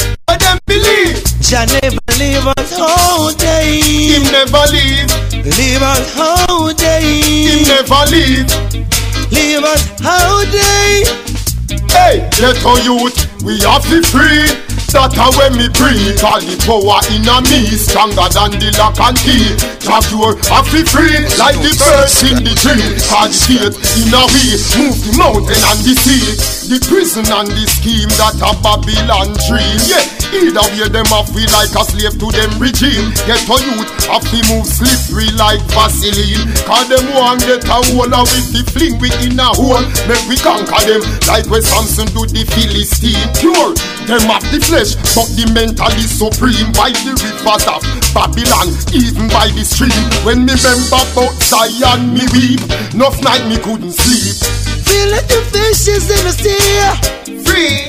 [1.51, 3.81] Jah never leave us out day.
[3.83, 5.11] Him never leave.
[5.43, 7.67] Leave us Him day.
[7.67, 8.47] never leave.
[9.35, 11.03] Leave us out day.
[11.91, 14.47] Hey, ghetto youth, we have to free.
[14.91, 18.99] That a when me breathe All the power in a me Stronger than the lock
[18.99, 23.71] and key Jaguar have to free Like the birds in the tree Call the gate
[24.03, 26.35] in a way Move the mountain and the sea
[26.67, 31.43] The prison and the scheme That a Babylon dream Yeah, either way them have we
[31.51, 33.11] like a slave to them regime.
[33.27, 36.47] Ghetto youth have to move slippery like Vaseline.
[36.65, 39.83] Cause them want get a hole and with the fling we in a hole.
[40.07, 43.27] Make we conquer them Like when Samson do the Philistine.
[43.39, 43.75] Pure,
[44.07, 46.71] them have the flesh But the mental is supreme.
[46.75, 47.81] By the rivers of
[48.15, 49.95] Babylon Even by the stream.
[50.23, 52.61] When me remember about Zion me weep.
[52.93, 54.35] Enough night me couldn't sleep.
[54.85, 57.20] Feel like the fishes in the sea.
[57.45, 57.87] Free,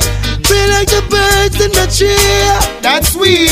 [0.49, 2.81] Feel like the birds in the tree.
[2.83, 3.49] that's we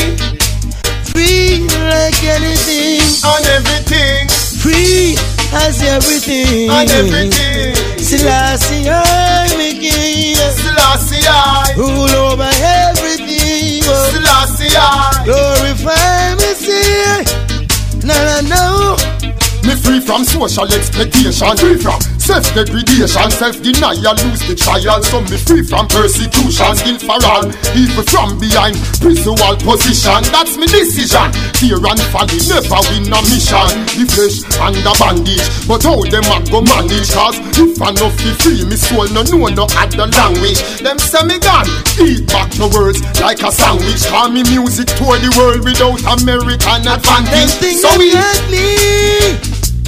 [1.11, 3.01] Free like anything.
[3.25, 4.27] On everything,
[4.61, 5.15] Free
[5.53, 6.69] as everything.
[6.69, 10.35] on everything Selassie, I'm a king.
[10.35, 13.83] Selassie I, Rule over everything.
[13.85, 18.07] Oh, Selassie I glorify me, see.
[18.07, 18.95] No, no, no.
[18.95, 19.67] Oh.
[19.67, 25.01] Me free from social expectation Free from Self-degradation, self-denial, lose the trial.
[25.01, 27.49] Some me free from persecution, guilt for all.
[27.73, 30.21] Evil from behind, prison wall position.
[30.29, 31.33] That's me decision.
[31.57, 33.73] Fear and folly never win a mission.
[33.97, 37.09] The flesh under bandage, but how them a go manage?
[37.09, 40.61] Cause if I no fi free, me soul no know no other language.
[40.77, 41.65] Them say me gone,
[41.97, 44.05] eat back your words like a sandwich.
[44.13, 47.57] Call me music tour the world without American advantage.
[47.81, 48.13] So we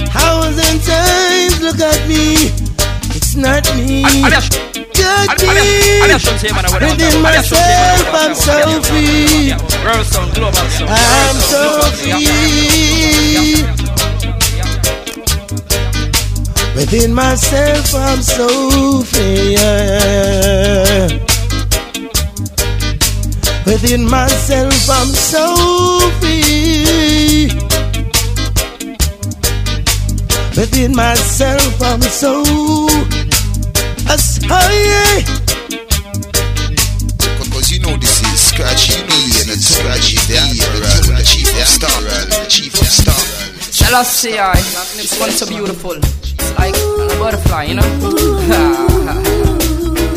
[0.00, 0.06] me.
[0.06, 2.50] Thousand times look at me.
[3.14, 4.02] It's not me.
[4.02, 5.48] Got me.
[6.02, 9.52] Within myself, I'm so free.
[9.86, 10.04] I'm
[11.40, 12.24] so free.
[16.74, 19.56] Within myself, I'm so free.
[23.66, 25.56] Within myself, I'm so
[26.20, 27.73] free.
[30.56, 32.44] Within myself, I'm so.
[34.06, 35.24] As high.
[37.42, 41.66] Because you know this is scratchy me and it's scratchy the and the chief of
[41.66, 43.18] star and the chief of star.
[43.72, 44.54] Shall I say I?
[44.94, 45.96] This one's so beautiful.
[45.96, 47.82] It's like a butterfly, you know?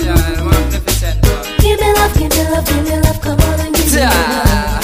[0.05, 1.19] yeah, magnificent.
[1.61, 4.76] Give me love, give me love, give me love, come on and give me love.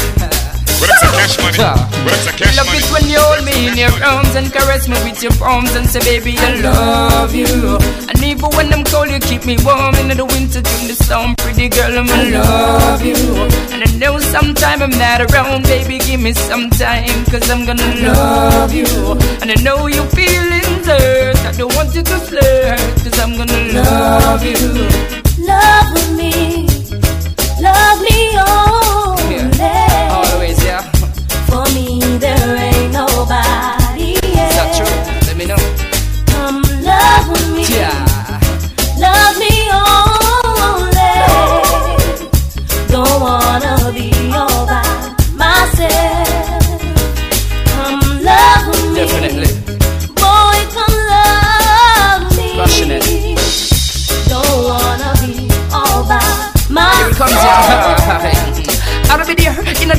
[0.83, 1.57] What up, some cash money?
[2.03, 2.79] What up, some cash Love money?
[2.83, 5.87] it when you hold me in your arms and caress me with your palms and
[5.87, 7.79] say, baby, I love you.
[8.11, 11.35] And even when I'm cold, you keep me warm in the winter during the storm.
[11.37, 13.15] Pretty girl, I'm I love you.
[13.71, 17.87] And I know sometime I'm not around, baby, give me some time, cause I'm gonna
[18.03, 18.85] love you.
[19.41, 23.71] And I know you feelings hurt, I don't want you to flirt, cause I'm gonna
[23.71, 24.59] love you.
[25.47, 26.67] Love with me,
[27.63, 28.82] love me only.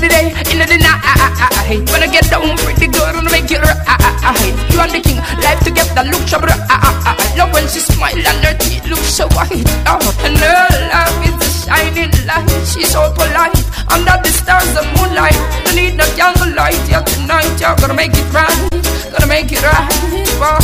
[0.05, 1.01] The day, in the night.
[1.01, 3.81] Ah, ah, ah, when I get down, pretty girl, and make it right.
[4.69, 6.61] You and the king, life together, look so bright.
[7.37, 9.65] Love when she smile and her teeth look so white.
[9.89, 12.45] Oh, and her love is a shining light.
[12.69, 13.57] She's so polite
[13.89, 15.37] under the stars of moonlight.
[15.65, 17.01] Don't need no candlelight, yeah.
[17.03, 18.53] Tonight, you're gonna make it right,
[19.13, 19.89] gonna make it right.
[20.41, 20.61] Wow.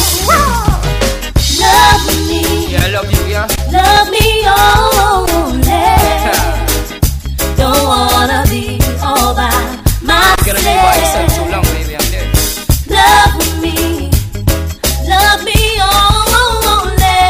[1.60, 3.46] Love me, Yeah, I love you, yeah.
[3.72, 5.70] love me only.
[7.56, 8.79] Don't wanna be
[9.30, 9.50] all by
[10.44, 11.94] You're gonna be by yourself too long, baby.
[11.94, 12.26] I'm there.
[12.90, 14.10] Love me,
[15.06, 17.20] love me only.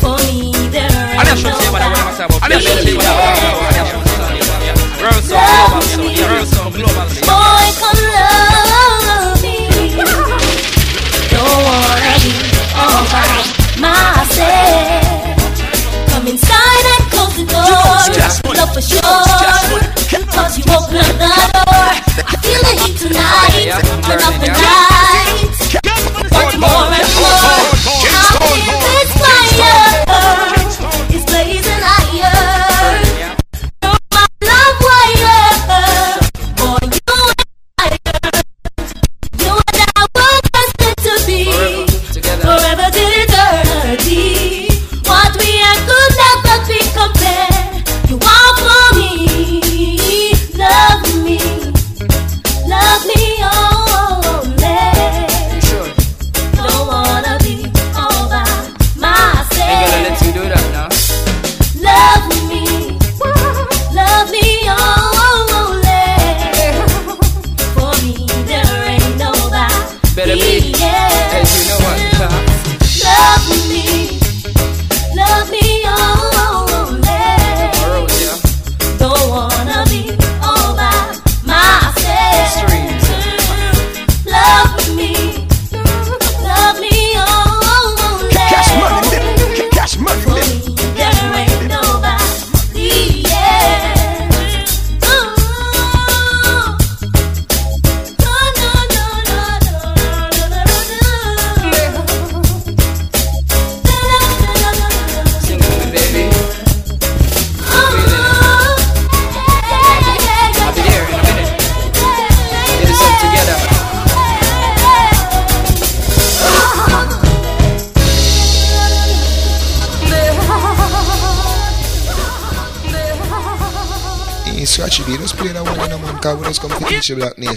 [0.00, 0.38] For me,
[0.70, 2.94] there I ain't just say what I want to say about nobody I just say
[2.94, 3.58] what I want to
[4.98, 7.06] Girl song, global song, girl song, global.
[7.26, 9.56] Boy, come love me.
[11.34, 12.32] Don't wanna be
[12.78, 13.42] all by
[13.82, 15.02] myself.
[16.10, 18.54] Come inside and close the door.
[18.54, 19.97] Love for sure.
[20.38, 21.88] Cause you opened the door.
[22.22, 23.82] I feel the heat tonight.
[24.06, 24.97] Turn off the light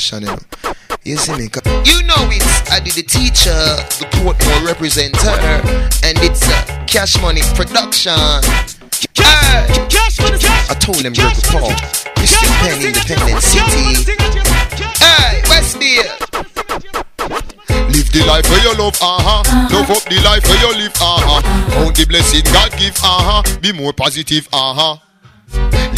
[0.01, 0.39] teach you Black you know.
[1.03, 1.49] You see me?
[1.85, 3.53] You know it's I did the teacher,
[3.99, 5.37] the Portmore representer,
[6.03, 8.13] and it's uh, Cash Money Production.
[9.17, 9.65] Hey,
[10.69, 11.73] I told him Gregory Paul,
[12.15, 14.13] Christian Pen Independence City.
[14.99, 16.17] Hey, Westfield.
[17.91, 19.43] Live the life where you love, uh-huh.
[19.73, 21.41] Love up the life where you live, uh-huh.
[21.71, 23.59] Count the blessing God give, uh-huh.
[23.59, 24.97] Be more positive, uh-huh.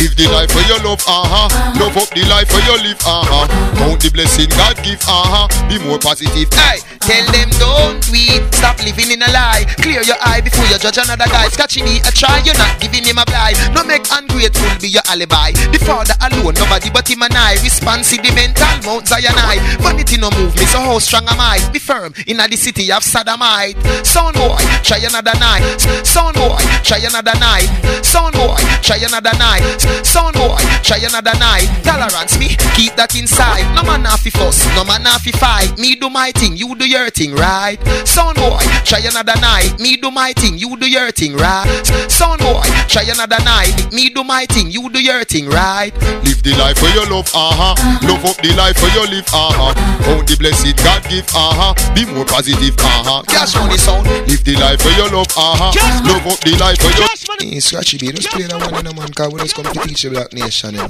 [0.03, 1.79] Live the life where you love, uh-huh.
[1.79, 3.47] Love up the life where you live, uh-huh.
[3.79, 5.47] Count the blessing God give, uh-huh.
[5.71, 6.51] Be more positive.
[6.51, 8.41] Hey, tell them don't tweet.
[8.55, 9.65] Stop living in a lie.
[9.83, 11.47] Clear your eye before you judge another guy.
[11.49, 13.57] Scratchy me a try, you're not giving him a blind.
[13.75, 15.51] No make ungrateful be your alibi.
[15.71, 17.59] The father alone, nobody but him and I.
[17.63, 19.59] Responsive the mental Mount Zion I.
[19.79, 21.59] Vanity no move me, so how strong am I?
[21.71, 23.75] Be firm in the city of Sodomite.
[24.05, 25.63] Sound boy, try another night.
[26.05, 27.67] Sound boy, try another night.
[28.03, 29.63] Sound boy, try another night.
[30.05, 31.67] Sound boy, try another night.
[31.83, 33.67] Tolerance me, keep that inside.
[33.75, 35.77] No man have to fuss, no man have to fight.
[35.77, 37.77] Me do my thing, you do your thing, right?
[38.05, 39.79] Sound boy, try another night.
[39.79, 41.67] Me do my thing, you do your thing, right?
[42.07, 43.91] Sound boy, try another night.
[43.91, 45.93] Me do my thing, you do your thing, right?
[46.23, 47.75] Live the life where your love, uh-huh.
[48.07, 49.73] Love up the life where your live, uh-huh.
[50.03, 51.73] Count the blessing God give, uh-huh.
[51.95, 53.23] Be more positive, uh-huh.
[53.27, 54.07] Cash money sound.
[54.27, 55.73] Live the life where your love, uh-huh.
[56.05, 58.11] Love up the life where you Hey, scratchy B.
[58.11, 60.33] Just play that one in a man, cause we just come to teach you Black
[60.33, 60.89] Nation, you know.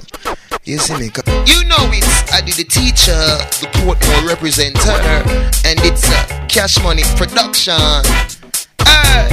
[0.65, 1.11] You see me?
[1.45, 3.11] You know it's I did the teacher,
[3.59, 4.95] the Portmore representer,
[5.67, 7.75] and it's uh, Cash Money Production.
[8.79, 9.27] Hey,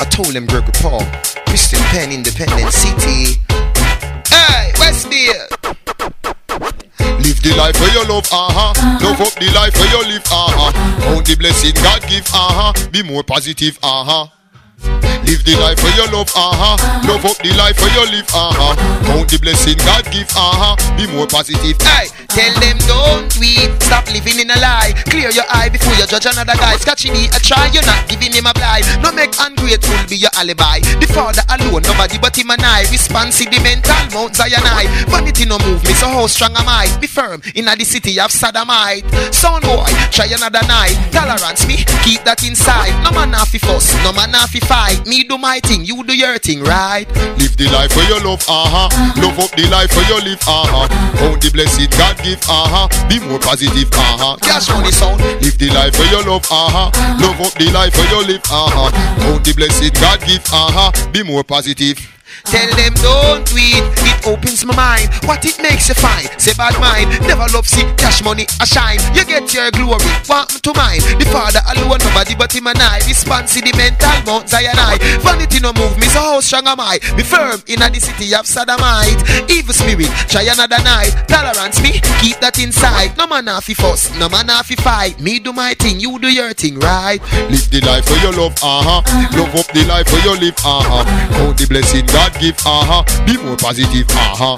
[0.00, 1.04] I told him Gregory Paul,
[1.44, 3.44] Christian Pen Independence City.
[4.32, 5.52] Hey, Westfield.
[7.20, 9.04] Live the life where you love, uh-huh.
[9.04, 10.72] Love up the life where you live, uh-huh.
[11.02, 12.88] Count the blessing God give, uh-huh.
[12.90, 14.28] Be more positive, uh-huh.
[14.82, 16.74] Live the life where you love, uh-huh.
[17.06, 18.74] Love up the life where you live, uh-huh.
[19.06, 20.74] Count the blessing God give, uh-huh.
[20.98, 21.78] Be more positive.
[21.78, 23.70] Hey, tell them don't tweet.
[23.78, 24.90] Stop living in a lie.
[25.06, 26.74] Clear your eye before you judge another guy.
[26.82, 28.82] Scratchy me a try, you're not giving him a blind.
[28.98, 30.82] No make ungrateful be your alibi.
[30.98, 32.82] The father alone, nobody but him and I.
[32.90, 34.90] Responsive the mental Mount Zion I.
[35.06, 36.90] Vanity no move me, so how strong am I?
[36.98, 39.06] Be firm in the city of Sodomite.
[39.30, 40.98] Sound boy, try another night.
[41.14, 42.92] Tolerance me, keep that inside.
[43.06, 44.71] No man have fuss, no man have fight.
[45.06, 47.06] Me do my thing, you do your thing, right?
[47.36, 48.88] Live the life where you love, uh-huh.
[49.20, 50.88] Love up the life where you live, uh-huh.
[51.18, 52.88] Count the blessing God give, uh-huh.
[53.08, 54.36] Be more positive, uh-huh.
[54.40, 55.20] Cash money sound.
[55.20, 56.88] Live the life where you love, uh-huh.
[57.20, 58.90] Love up the life where you live, uh-huh.
[59.20, 61.12] Count the blessing God give, uh-huh.
[61.12, 61.98] Be more positive.
[62.44, 65.10] Tell them don't tweet, it opens my mind.
[65.24, 67.10] What it makes you fine, say bad mind.
[67.26, 68.98] Never love see cash money a shine.
[69.14, 71.00] You get your glory, want to mine.
[71.18, 72.98] The father alone, nobody but him and I.
[73.06, 74.98] Responsive the mental Mount Zion I.
[75.22, 76.98] Vanity no move me, so how strong am I?
[77.16, 79.22] Be firm in the city of Sodomite.
[79.50, 81.14] Evil spirit, try another night.
[81.28, 83.16] Tolerance me, keep that inside.
[83.16, 85.20] No man have fuss, no man have fight.
[85.20, 87.20] Me do my thing, you do your thing, right?
[87.50, 89.02] Live the life where your love, uh-huh.
[89.38, 91.04] Love up the life where your live, uh-huh.
[91.32, 93.04] Count the blessing God give, uh-huh.
[93.26, 94.56] Be more positive, uh-huh.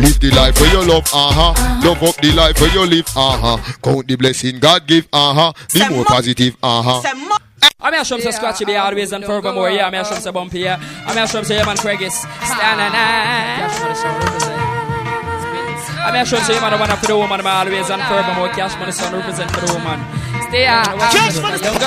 [0.00, 1.54] Live the life where you love, uh-huh.
[1.86, 3.58] Love up the life where you live, uh-huh.
[3.82, 5.52] Count the blessing God give, uh-huh.
[5.72, 7.02] Be more positive, uh-huh.
[7.80, 9.70] I'm here from Scratchy B always and forevermore.
[9.70, 10.60] Yeah, I'm here from Bumpy.
[10.60, 12.12] Yeah, I'm here from Yaman Craigis.
[12.44, 12.94] Stand and
[16.02, 17.40] I'm here from Yaman, the one for the woman.
[17.40, 18.48] I'm always and forevermore.
[18.48, 20.00] Cash money son represent for the woman.
[20.48, 20.98] Stay out.
[20.98, 21.78] Cash money son.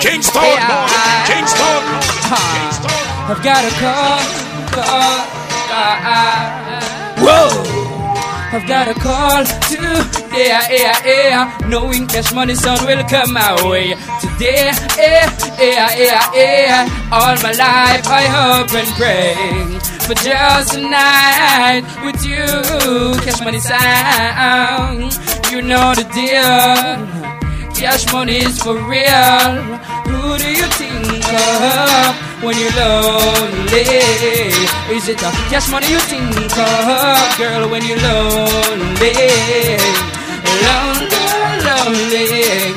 [0.00, 0.58] Kingston.
[1.26, 1.82] Kingston.
[2.26, 3.15] Kingston.
[3.28, 4.22] I've got a call,
[4.70, 5.18] call,
[5.66, 6.46] call.
[7.26, 7.50] Whoa!
[8.54, 11.58] I've got a call today, yeah, yeah, yeah.
[11.68, 15.26] Knowing cash money son will come my way today, yeah,
[15.58, 17.10] yeah, yeah, yeah.
[17.10, 19.34] All my life I hope and pray
[20.06, 22.46] for just a night with you.
[23.24, 25.18] Cash money sound,
[25.50, 27.26] you know the deal.
[27.74, 29.95] Cash money is for real.
[30.06, 33.82] Who do you think of when you're lonely?
[34.94, 39.12] Is it a cash money you think of, girl, when you're lonely?
[40.66, 41.22] Lonely,
[41.66, 42.74] lonely,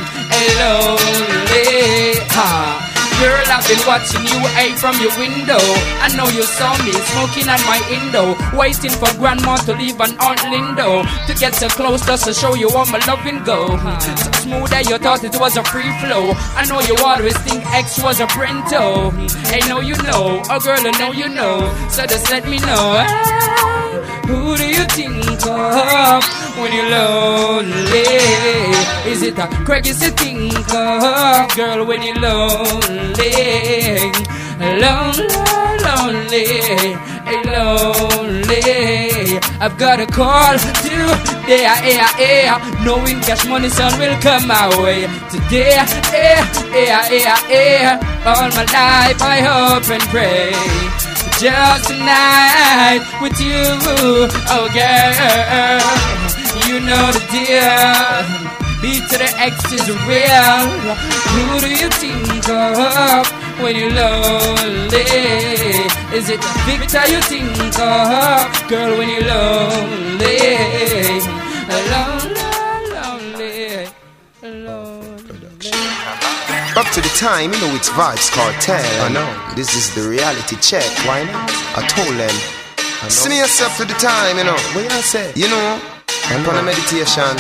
[0.60, 2.20] lonely.
[2.36, 2.79] Ha.
[3.20, 5.60] Girl, I've been watching you hey from your window.
[6.00, 10.16] I know you saw me smoking at my window, waiting for grandma to leave an
[10.24, 13.68] Aunt Lindo to get so close just to show you how my loving go.
[14.00, 16.32] So smooth that you thought it was a free flow.
[16.56, 19.12] I know you always think X was a Brento.
[19.52, 21.68] Hey, know you know, oh girl, I know you know.
[21.90, 23.04] So just let me know.
[23.04, 26.24] ah, Who do you think of
[26.56, 28.08] when you're lonely?
[29.12, 29.48] Is it a
[29.84, 33.09] you think of, girl, when you're lonely?
[34.60, 35.28] Lonely,
[35.84, 36.46] lonely,
[37.26, 39.40] Hey, lonely.
[39.60, 42.84] I've got a call today, yeah, yeah.
[42.84, 45.08] Knowing cash money, son, will come my way.
[45.30, 45.76] Today,
[46.14, 48.26] yeah, yeah, yeah, yeah.
[48.26, 50.54] All my life I hope and pray.
[51.40, 53.64] Just tonight with you,
[54.54, 55.80] oh girl.
[56.68, 58.69] You know the deal.
[58.82, 60.64] Beat to the X is real.
[61.36, 63.28] Who do you think of
[63.60, 65.04] when you're lonely?
[66.16, 70.40] Is it the Victor you think of, girl, when you're lonely?
[71.92, 72.40] Lonely,
[72.96, 73.84] lonely,
[74.42, 75.20] lonely.
[76.78, 78.80] Up to the time, you know it's Vybz Kartel.
[79.04, 79.56] I know.
[79.56, 80.88] This is the reality check.
[81.06, 81.52] Why not?
[81.76, 82.32] I told them.
[83.10, 84.58] See yourself to the time, you know.
[84.72, 85.34] What you say?
[85.36, 85.82] You know,
[86.32, 87.36] I'm on a meditation.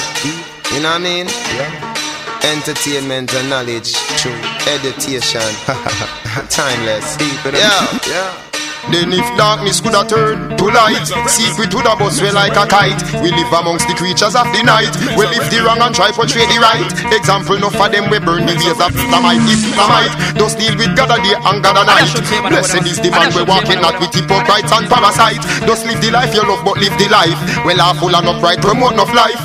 [0.73, 1.27] You know what I mean?
[1.57, 2.45] Yeah.
[2.45, 4.37] Entertainment and knowledge through
[4.69, 5.41] education.
[6.49, 7.17] Timeless.
[7.43, 8.49] Yeah, yeah.
[8.93, 12.65] Then if darkness could have turned to light Secret would have bust well like a
[12.65, 16.09] kite We live amongst the creatures of the night We live the wrong and try
[16.09, 20.15] to portray the right Example enough for them we burn the ways of Islamite Islamite
[20.41, 22.09] Just deal with God a day and God a night
[22.49, 26.33] Blessed is the man we walking not with hypocrites and parasite Just live the life
[26.33, 29.37] you love but live the life Well are full and upright promote enough life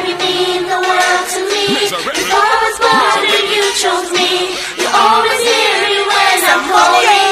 [0.00, 1.66] You mean the world to me.
[1.84, 3.20] Before I was born,
[3.52, 4.56] you chose me.
[4.80, 7.29] You always hear me when I'm calling.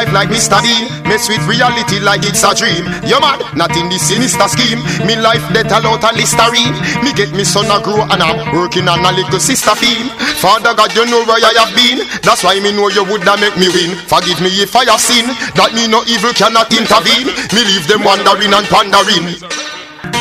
[0.00, 0.56] Life like Mr.
[0.64, 3.44] Bean Mess with reality like it's a dream You mad?
[3.52, 6.72] Not in this sinister scheme Me life death out a listerine
[7.04, 10.08] Me get me son a grow and I'm working on a little sister theme
[10.40, 13.56] Father God you know where I have been That's why me know you woulda make
[13.60, 17.60] me win Forgive me if I have sinned That me no evil cannot intervene Me
[17.68, 19.36] leave them wondering and pondering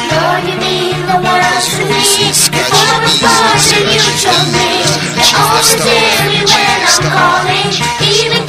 [0.10, 2.02] Lord, you mean the world to me.
[2.02, 4.84] I was born, you chose me.
[5.16, 7.72] You always hear me when I'm calling.
[8.04, 8.49] Even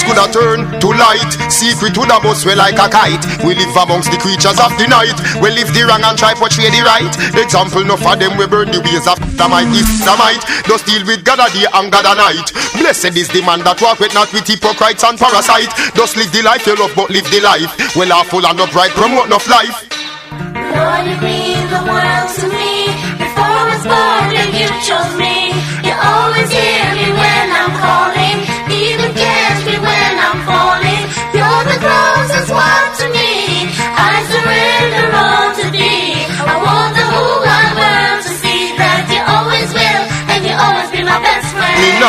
[0.00, 1.32] darkness could have turned to light.
[1.50, 3.24] Secret would have bust we like a kite.
[3.44, 5.16] We live amongst the creatures of the night.
[5.40, 7.12] We live the wrong and try portray the right.
[7.36, 10.42] Example enough for them we burn the ways of Is the might.
[10.66, 12.52] Just deal with God a day and God a night.
[12.76, 16.42] Blessed is the man that walk with not with hypocrites and parasite Just live the
[16.42, 17.72] life you love but live the life.
[17.96, 19.90] Well are and upright promote enough life
[20.30, 22.94] Lord, you mean the world to me.
[23.18, 25.50] Before I was born, and you chose me.
[25.82, 27.19] You always hear me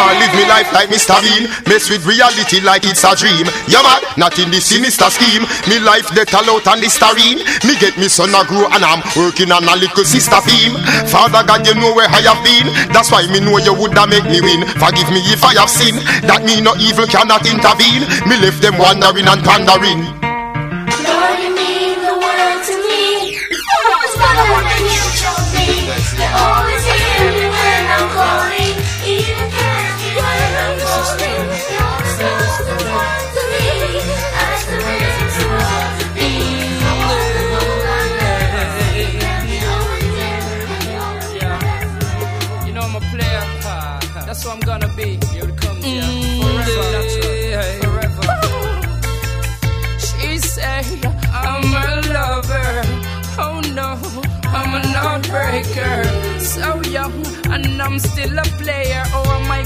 [0.01, 1.13] Me live me life like Mr.
[1.21, 1.45] Bean.
[1.69, 3.45] Mess with reality like it's a dream.
[3.69, 5.45] Yeah man, not in the sinister scheme.
[5.69, 7.43] Me life death out and listerine.
[7.67, 10.73] Me get me son a grow and I'm working on a little sister beam.
[11.09, 12.69] Father God you know where I have been.
[12.93, 14.65] That's why me know you woulda make me win.
[14.77, 16.01] Forgive me if I have sinned.
[16.25, 18.05] That me no evil cannot intervene.
[18.25, 20.20] Me left them wandering and pondering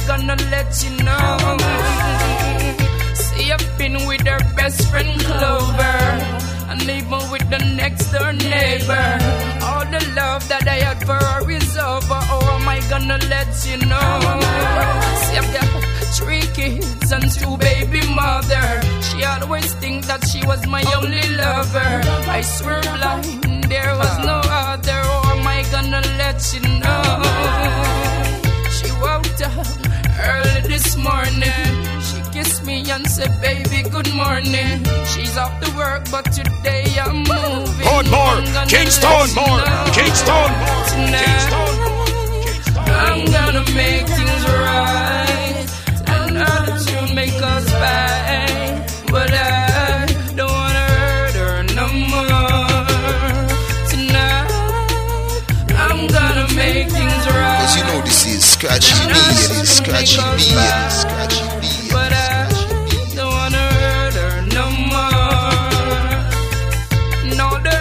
[0.08, 1.38] gonna let you know?
[3.14, 6.00] See, I've been with her best friend Clover.
[6.70, 9.08] And even with the next door neighbor.
[9.62, 12.20] All the love that I had for her is over.
[12.34, 14.20] Oh, am I gonna let you know?
[15.24, 15.70] See, I've got
[16.18, 18.82] three kids and two baby mother.
[19.02, 22.02] She always think that she was my only lover.
[22.30, 25.00] I swear blind, there was no other.
[25.04, 27.04] Oh, am I gonna let you know?
[28.70, 29.95] She woke up
[30.26, 31.72] early this morning.
[32.02, 34.84] She kissed me and said, Baby, good morning.
[35.12, 37.88] She's off to work, but today I'm moving.
[37.88, 38.38] On more,
[38.68, 39.62] Kingston, more,
[39.94, 40.50] Kingston,
[40.84, 41.86] Kingston.
[42.88, 45.66] I'm gonna make things right.
[46.08, 48.82] Another tune make us fight,
[49.12, 52.86] but I don't wanna hurt her no more.
[53.90, 54.50] Tonight,
[55.86, 57.76] I'm gonna make things right.
[57.78, 59.15] You know, this is scratchy
[59.66, 60.94] beat.
[61.92, 62.48] But I
[63.16, 66.06] don't wanna hurt her no more.
[67.36, 67.80] No the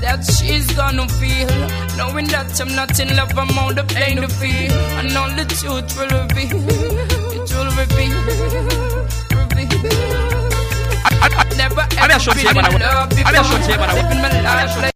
[0.00, 1.48] that she's gonna feel,
[1.96, 4.72] knowing that I'm not in love, I'm on the pain to feel.
[4.98, 6.62] And all the truth will reveal,
[7.36, 8.20] it will reveal,
[9.34, 9.90] reveal.
[11.04, 12.74] I, I, I never I'm ever a short been here, man.
[12.74, 13.68] in love I'm a short before.
[13.68, 13.94] here, man.
[13.96, 14.91] Living my life like